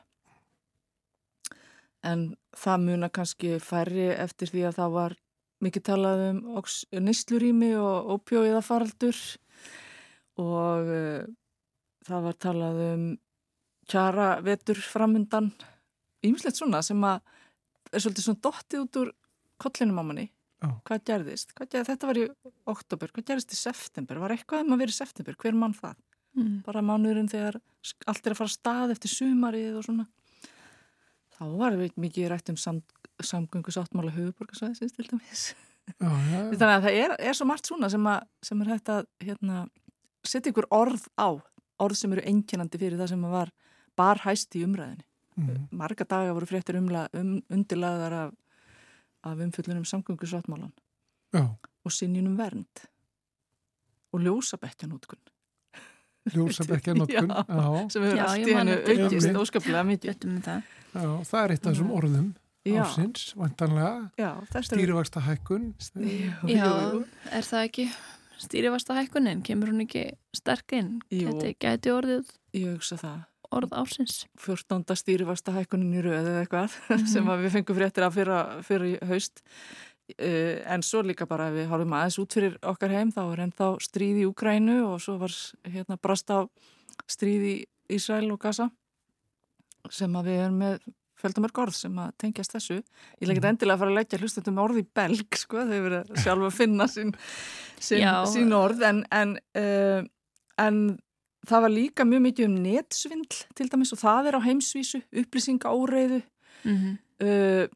[2.03, 2.25] en
[2.59, 5.15] það muna kannski færri eftir því að það var
[5.63, 6.41] mikið talað um
[7.05, 9.19] neyslurými og opjóiðafaraldur
[10.43, 11.21] og uh,
[12.03, 13.05] það var talað um
[13.89, 15.51] kjara vetur framundan.
[16.23, 17.21] Ýmislegt svona sem að
[17.93, 19.13] er svolítið svona dottið út úr
[19.61, 20.29] kollinum á manni.
[20.63, 20.69] Já.
[20.87, 22.21] hvað gerðist, hvað gerðist, þetta var í
[22.71, 25.97] oktober, hvað gerðist í september, var eitthvað um að vera í september, hver mann það?
[26.33, 26.63] Mm.
[26.65, 27.59] bara mánuðurinn þegar
[28.09, 30.05] allt er að fara stað eftir sumarið og svona.
[31.35, 32.79] Þá var við mikið rætt um sam,
[33.21, 35.43] samgöngu sáttmála höfuborgarsvæðisins til dæmis.
[35.99, 36.41] Já, já, já.
[36.57, 39.59] þannig að það er, er svo margt svona sem, að, sem er hægt að hérna,
[40.25, 41.29] setja ykkur orð á.
[41.83, 43.53] Orð sem eru enginandi fyrir það sem var
[43.97, 45.63] bar hæst í umræðinni Mm.
[45.73, 48.33] marga daga voru fréttir umla, um, undirlaðar af,
[49.25, 50.69] af umfyllunum samgöngu sáttmálan
[51.33, 51.47] Já.
[51.83, 52.83] og sinjunum vernd
[54.13, 55.17] og ljósabekja notkun
[56.29, 57.25] Já.
[57.25, 60.21] já, sem hefur allt í hennu aukist óskaplega mikið.
[60.45, 60.61] Það.
[60.93, 62.29] já, það er eitt af þessum orðum
[62.63, 65.73] Já, ásins, vantanlega stýrivaksta hækkun
[66.45, 66.69] Já,
[67.33, 67.89] er það ekki
[68.37, 69.41] stýrifasta hækkunin?
[69.43, 70.99] Kemur hún ekki sterk inn?
[71.09, 71.33] Jú.
[71.33, 73.23] Gæti, gæti orðið Ég hugsa það.
[73.57, 74.25] Orð ásins?
[74.41, 74.83] 14.
[74.99, 77.07] stýrifasta hækkunin í röð eða eitthvað Mhm.
[77.13, 78.17] sem að við fengum fréttir af
[78.71, 79.43] í haust.
[80.19, 83.39] Uh, en svo líka bara ef við horfum aðeins út fyrir okkar heim þá er
[83.45, 85.31] ennþá stríð í Úkrænu og svo var
[85.63, 86.43] hérna brast á
[87.07, 87.53] stríð í
[87.95, 88.67] Ísrael og Gaza
[89.89, 90.75] sem að við erum með
[91.23, 92.81] fjöldamörg orð sem að tengjast þessu.
[93.21, 93.47] Ég legg Mhm.
[93.53, 96.83] endilega að fara að leggja hlustundum orð í belg sko, þau verið sjálf að finna
[96.91, 97.15] sín,
[97.79, 100.03] sín, sín orð en, en, uh,
[100.59, 100.99] en
[101.49, 105.71] það var líka mjög mikið um netsvindl til dæmis og það er á heimsvísu, upplýsinga
[105.71, 106.21] óreiðu,
[106.63, 107.25] Mm -hmm.
[107.27, 107.67] uh,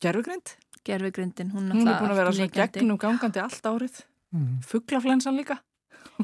[0.00, 0.56] gerfugrind,
[0.86, 4.60] Gervigrindin, hún, hún er búin að vera gegnum gangandi allt árið, mm.
[4.62, 5.58] fugglaflensan líka.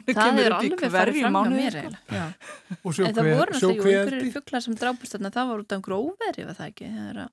[0.07, 1.81] Það er alveg farið fram hjá mánuði, mér sko.
[1.81, 2.19] eiginlega.
[2.19, 2.27] Já.
[2.85, 5.99] og En það voru náttúrulega einhverjir fugglar sem drápust þarna, það var út af einhverju
[6.07, 7.31] óveri var það ekki, það er að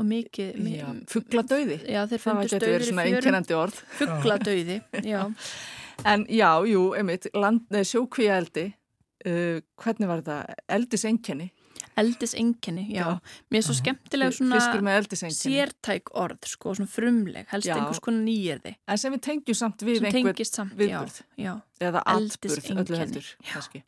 [0.00, 0.52] og mikið,
[1.12, 2.12] fuggladauði, það
[2.48, 3.80] getur verið svona fjörum einkennandi orð.
[3.98, 5.20] fuggladauði, já,
[6.08, 7.28] En já, jú, einmitt,
[7.92, 8.64] sjókvíaeldi,
[9.26, 11.50] uh, hvernig var þetta, eldiseinkenni,
[12.00, 13.04] eldisengjenni, já.
[13.52, 14.60] mér er svo skemmtilega svona
[15.36, 17.76] sértæk orð, sko, svona frumleg helst Já.
[17.76, 20.36] einhvers konar nýjirði En sem við tengjum samt við einhver
[20.78, 21.18] viðburð.
[21.36, 23.52] já, já, eða atburð öllu heldur, Já.
[23.52, 23.82] kannski.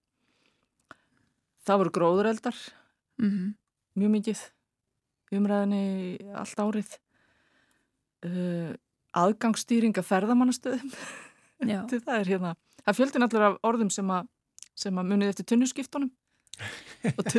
[1.64, 2.58] Það voru gróðureldar,
[3.18, 3.54] mm
[3.94, 4.40] mjög mikið,
[5.30, 5.84] umræðinni
[6.34, 6.96] allt árið.
[8.24, 8.72] Uh,
[9.14, 10.98] aðgangsstýring af ferðamannastöðum, já.
[11.62, 14.26] það er hérna, það fjöldin allir af orðum sem að,
[14.74, 16.10] sem að munið eftir tunnuskiptunum
[17.10, 17.20] og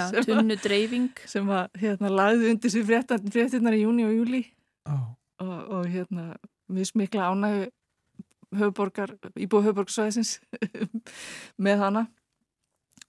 [0.00, 1.10] að- tunnudreifing.
[1.28, 4.42] sem að hérna lagði undir sér fréttinnar í júni og júli
[4.84, 4.96] Já.
[5.40, 6.34] og, og hérna
[6.68, 7.66] mismikla ánægu
[8.54, 10.36] höfuborgar, íbúið höfuborgarsvæðisins
[11.64, 12.04] með hana.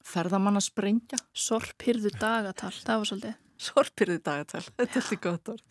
[0.05, 1.17] Ferðamanna sprengja.
[1.34, 3.36] Sorphyrðu dagatal, það var svolítið.
[3.65, 5.63] Sorpirði dagatal, þetta er alltaf gott orð.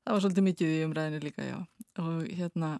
[0.00, 1.56] Það var svolítið mikið í umræðinu líka já,
[2.00, 2.70] og hérna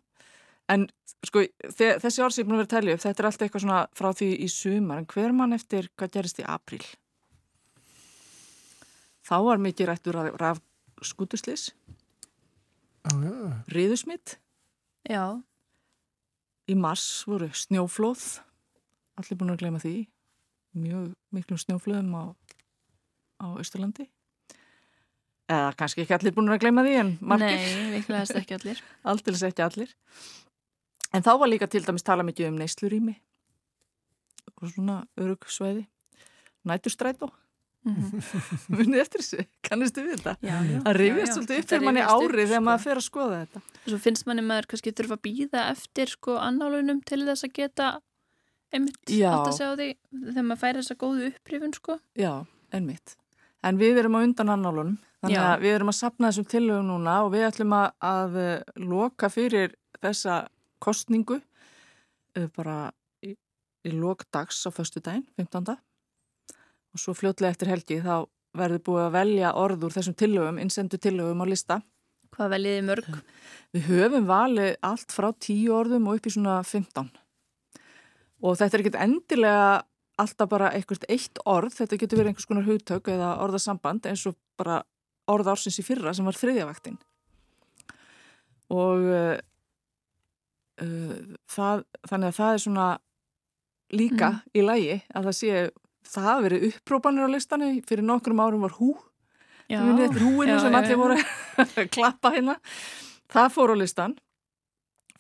[0.71, 0.87] en
[1.27, 1.43] sko,
[1.77, 3.47] þe- þessi orð sem ég er búin að vera að telja upp þetta er alltaf
[3.47, 5.03] eitthvað svona frá því í sumar.
[5.03, 6.83] En hver mann eftir hvað gerist í apríl?
[9.27, 10.61] Þá var mikið rættur af, af
[11.07, 11.71] skutuslis
[13.01, 13.35] Já, já,
[13.73, 14.35] riðusmitt
[15.09, 15.23] já,
[16.71, 18.21] Í mars voru snjóflóð,
[19.19, 19.95] allir búin að gleyma því,
[20.79, 22.25] mjög miklum snjóflöðum á,
[23.43, 24.07] á Östurlandi.
[25.51, 28.85] Eða kannski ekki allir búin að gleyma því en margir, nei, líklegast ekki allir.
[29.11, 29.97] Aldrei ekki allir.
[31.13, 33.17] En þá var líka til dæmis tala mikið um neyslurými
[34.61, 35.87] og svona örugsvæði,
[36.69, 37.31] næturstrætó,
[37.81, 38.21] Mhm.
[38.77, 40.35] munið eftir þessu, kannistu við þetta?
[40.45, 42.65] já, já, Það rifjast svolítið upp fyrir manni árið þegar sko.
[42.67, 43.61] maður fer að skoða þetta.
[43.89, 47.87] Svo finnst manni maður kannski þurfa að býða eftir sko annálunum til þess að geta
[48.77, 51.97] einmitt að segja á því þegar maður færi þessa góðu upprifun sko.
[52.21, 52.35] Já,
[52.77, 53.17] einmitt.
[53.65, 55.49] En við erum á undan annálunum, þannig Já.
[55.57, 59.33] að við erum að sapna þessum tillögum núna og við ætlum að, að eh, loka
[59.33, 59.73] fyrir
[60.05, 60.43] þessa
[60.83, 62.91] kostningu uh, bara
[63.25, 63.35] í,
[63.87, 65.77] í lok dags á föstu daginn, 15.
[66.91, 68.27] Og svo fljótlega eftir helgi þá
[68.57, 71.81] verður búið að velja orð úr þessum tillögum, innsendu tillögum á lista.
[72.35, 73.11] Hvað veljiði mörg?
[73.75, 77.11] Við höfum valið allt frá 10 orðum og upp í svona 15.
[78.41, 79.69] Og þetta er ekkert endilega
[80.21, 84.37] alltaf bara eitthvað eitt orð, þetta getur verið einhvers konar hugtök eða orðasamband eins og
[84.61, 84.81] bara
[85.31, 86.99] orð ársins í fyrra sem var þriðjavaktin.
[88.71, 89.37] Og uh,
[90.81, 92.89] það, þannig að það er svona
[93.91, 95.63] líka í lægi að það sé,
[96.11, 98.95] það hafi verið upprópanir á listanum, fyrir nokkrum árum var hú
[99.71, 102.57] Já, húinu já, sem allir voru að klappa hérna.
[103.31, 104.17] Það fór á listan.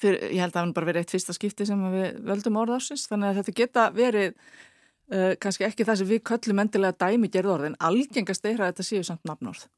[0.00, 3.06] Fyrir, ég held að hann bara verið eitt fyrsta skipti sem við völdum orðarsins.
[3.10, 7.54] Þannig að þetta geta verið uh, kannski ekki það sem við köllum endilega dæmi gerð
[7.54, 7.78] orðin.
[7.78, 9.68] Algengast er að þetta séu samt nafnorð.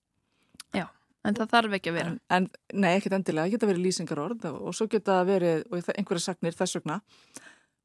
[1.29, 2.13] En það þarf ekki að vera.
[2.13, 3.47] En, en nei, ekkert endilega.
[3.47, 7.01] Það geta verið lýsingarorð og, svo geta verið, og einhverja sagnir þess vegna.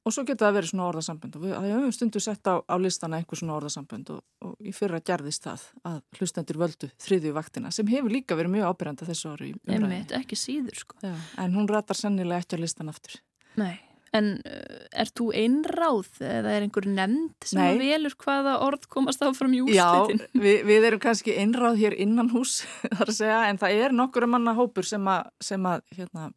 [0.08, 3.58] Og svo geta verið svona orðasambönd við höfum stundu sett á, á listana einhver svona
[3.58, 8.38] orðasambönd og, og í fyrra gerðist það að hlustendur völdu þriðju vaktina sem hefur líka
[8.40, 9.98] verið mjög ábyrjandi þessu ári í umræðinni.
[9.98, 11.02] Einmitt, ekki síður sko.
[11.04, 11.12] Já,
[11.44, 13.20] en hún ratar sennilega ekki á listan aftur.
[13.60, 13.76] Nei.
[14.18, 17.80] En uh, er þú einráð eða er einhver nefnd sem Nei.
[17.82, 20.24] velur hvaða orð komast áfram í Já, úrslitin?
[20.46, 22.60] við, við erum kannski einráð hér innan hús,
[22.98, 26.30] þar að segja, en það er nokkur manna hópur sem að, sem að, hérna,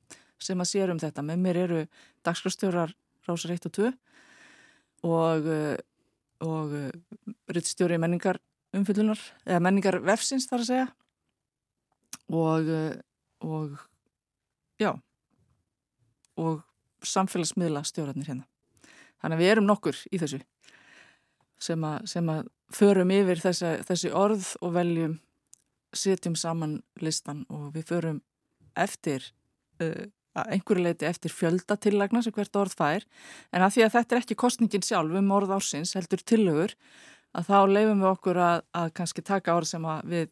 [0.43, 1.27] sem að sér um þetta.
[1.27, 1.83] Með mér eru
[2.27, 2.95] dagskrastjórar
[3.29, 3.91] Rásar 1 og 2
[5.09, 5.77] og, uh,
[6.47, 6.79] og
[7.53, 8.41] rittstjóri menningar
[8.77, 10.89] umfyllunar, eða menningar vefsins þar að segja
[12.31, 12.69] og,
[13.43, 13.79] og
[14.81, 14.93] já
[16.39, 16.61] og
[17.07, 18.47] samfélagsmiðla stjórarnir hérna.
[19.21, 20.41] Þannig að við erum nokkur í þessu
[21.61, 25.19] sem að, sem að förum yfir þessa, þessi orð og veljum
[25.97, 28.21] setjum saman listan og við förum
[28.79, 29.27] eftir
[29.83, 30.07] uh,
[30.39, 33.07] einhverju leiti eftir fjöldatillagna sem hvert orð fær
[33.51, 36.77] en að því að þetta er ekki kostningin sjálf um orð ársins heldur tillögur
[37.37, 40.31] að þá leifum við okkur að, að kannski taka orð sem við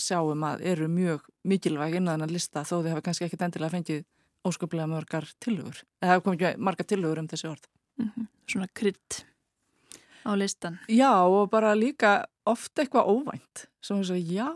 [0.00, 4.02] sjáum að eru mjög mikilvæg innan að lista þó þið hafa kannski ekkit endilega fengið
[4.44, 7.68] óskaplega mörgar tillögur eða hafa komið margar tillögur um þessi orð
[7.98, 8.26] mm -hmm.
[8.46, 9.24] Svona krydd
[10.24, 14.50] á listan Já og bara líka ofta eitthvað óvænt sem við svo, já,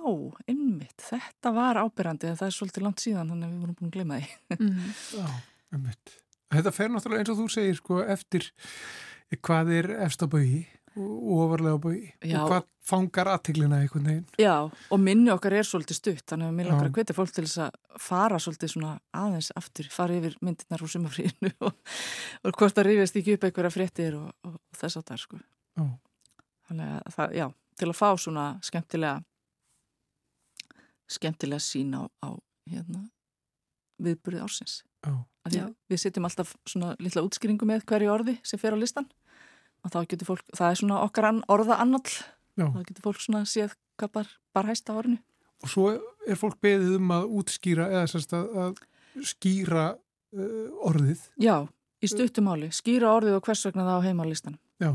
[0.47, 3.89] innmitt þetta var ábyrrandi en það er svolítið langt síðan þannig að við vorum búin
[3.89, 4.29] að glema því
[4.59, 4.93] mm -hmm.
[5.19, 5.29] Já,
[5.73, 6.17] innmitt
[6.49, 8.53] Þetta fer náttúrulega eins og þú segir sko eftir
[9.37, 14.27] hvað er efstabögi og ofarlega bói og hvað fangar aðtiklina einhvern veginn.
[14.41, 17.45] Já, og minni okkar er svolítið stutt, þannig að mér langar að hvita fólk til
[17.45, 21.95] þess að fara svolítið svona aðeins aftur, fara yfir myndirnar úr sumafríinu og,
[22.49, 25.41] og hvort að rífist ekki upp einhverja fréttir og, og, þess að það, sko.
[25.79, 25.87] Já.
[26.69, 27.47] Þannig að það, já,
[27.81, 29.17] til að fá svona skemmtilega
[31.09, 32.29] skemmtilega sín á, á
[32.69, 33.07] hérna,
[34.01, 34.83] viðburði ársins.
[35.05, 35.69] Já.
[35.89, 39.07] Við setjum alltaf svona litla útskýringu með hverju orði sem fer á listan
[39.85, 42.19] og þá getur fólk, það er svona okkar orða annall,
[42.59, 45.21] þá getur fólk svona séð hvað bar, bar hæsta orðinu.
[45.65, 45.89] Og svo
[46.29, 51.25] er fólk beðið um að útskýra eða sérst að, að skýra uh, orðið.
[51.43, 51.57] Já,
[51.99, 54.59] í stuttumáli, skýra orðið og hvers vegna það á heimalistan.
[54.79, 54.93] Já,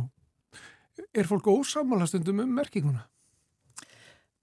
[1.11, 3.03] er fólk ósamála stundum um merkinguna?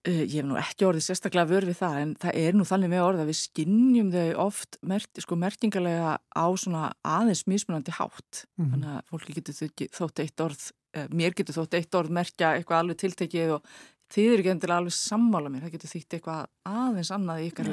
[0.08, 2.88] Uh, ég hef nú ekki orðið sérstaklega vörð við það en það er nú þannig
[2.88, 8.44] með orðið að við skinnjum þau oft mert, sko, merkingarlega á svona aðeins mismunandi hátt.
[8.56, 8.70] Mm.
[8.72, 10.64] Þannig að fólki getur þótt eitt orð,
[10.96, 13.76] uh, mér getur þótt eitt orð merkja eitthvað alveg tiltekið og
[14.10, 17.70] þið eru ekki endilega alveg sammála mér, það getur þýtt eitthvað aðeins annað í ykkar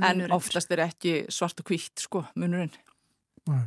[0.00, 0.32] munurinn.
[0.32, 2.72] En oftast er ekki svart og hvitt, sko, munurinn.
[3.52, 3.66] Nei.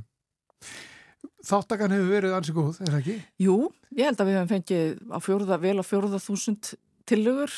[1.45, 3.21] Þáttakann hefur verið ansið góð, er það ekki?
[3.45, 3.55] Jú,
[3.95, 6.75] ég held að við hefum fengið á fjórða, vel á fjórða þúsund
[7.09, 7.53] tillögur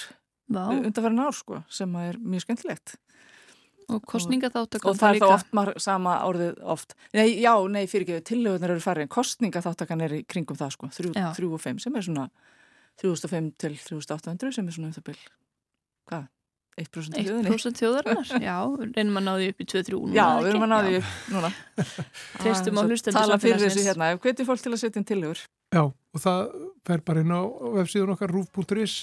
[0.52, 2.96] undanferðin ár sko sem er mjög skemmtilegt.
[3.92, 6.94] Og kostningaþáttakana og það er þá oft mar, sama orðið oft.
[7.18, 10.92] Nei, já, nei, fyrir ekki, tillögunar eru færri en kostningaþáttakan er í kringum það sko
[10.96, 12.28] 3 og 5 sem er svona
[13.02, 15.26] 3005 til 3800 sem er svona um það byrj
[16.12, 16.30] hvað?
[16.80, 17.52] 1% þjóðinni?
[17.52, 18.58] 1% þjóðarinnar, já,
[18.96, 21.16] reynum að ná því upp í 2-3 núna Já, við erum að ná því upp
[21.34, 21.50] núna.
[22.42, 25.42] Treystum á hlustendur Tala fyrir þessu hérna, hvetið fólk til að setja inn tillögur.
[25.76, 26.54] Já, og það
[26.88, 27.42] fer bara inn á
[27.76, 28.96] vefsíðun okkar rúf.is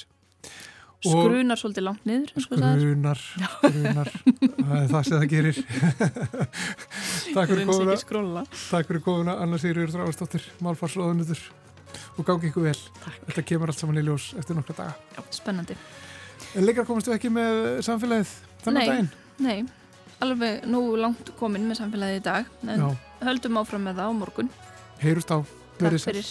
[0.99, 3.21] Skrunar svolítið langt niður Skrunar,
[3.63, 4.09] skrunar.
[4.19, 5.61] Það er það sem það gerir.
[7.37, 11.45] Takk fyrir kofuna Takk fyrir kofuna, Anna Sýriður Þráðarsdóttir Málfarsróðunutur
[12.19, 12.75] og gangi ykkur vel.
[13.05, 13.21] Takk.
[13.29, 14.97] Þetta kemur allt saman í ljós eftir nokkra daga.
[15.15, 15.79] Já, Spennandi.
[16.59, 18.35] En leikar komast við ekki með samfélagið
[18.67, 19.11] þannig daginn?
[19.47, 19.57] Nei,
[20.25, 22.89] alveg nú langt komin með samfélagið í dag en Já.
[23.23, 24.53] höldum áfram með það á morgun.
[24.99, 25.39] Heyrust á,
[25.79, 26.23] verið sér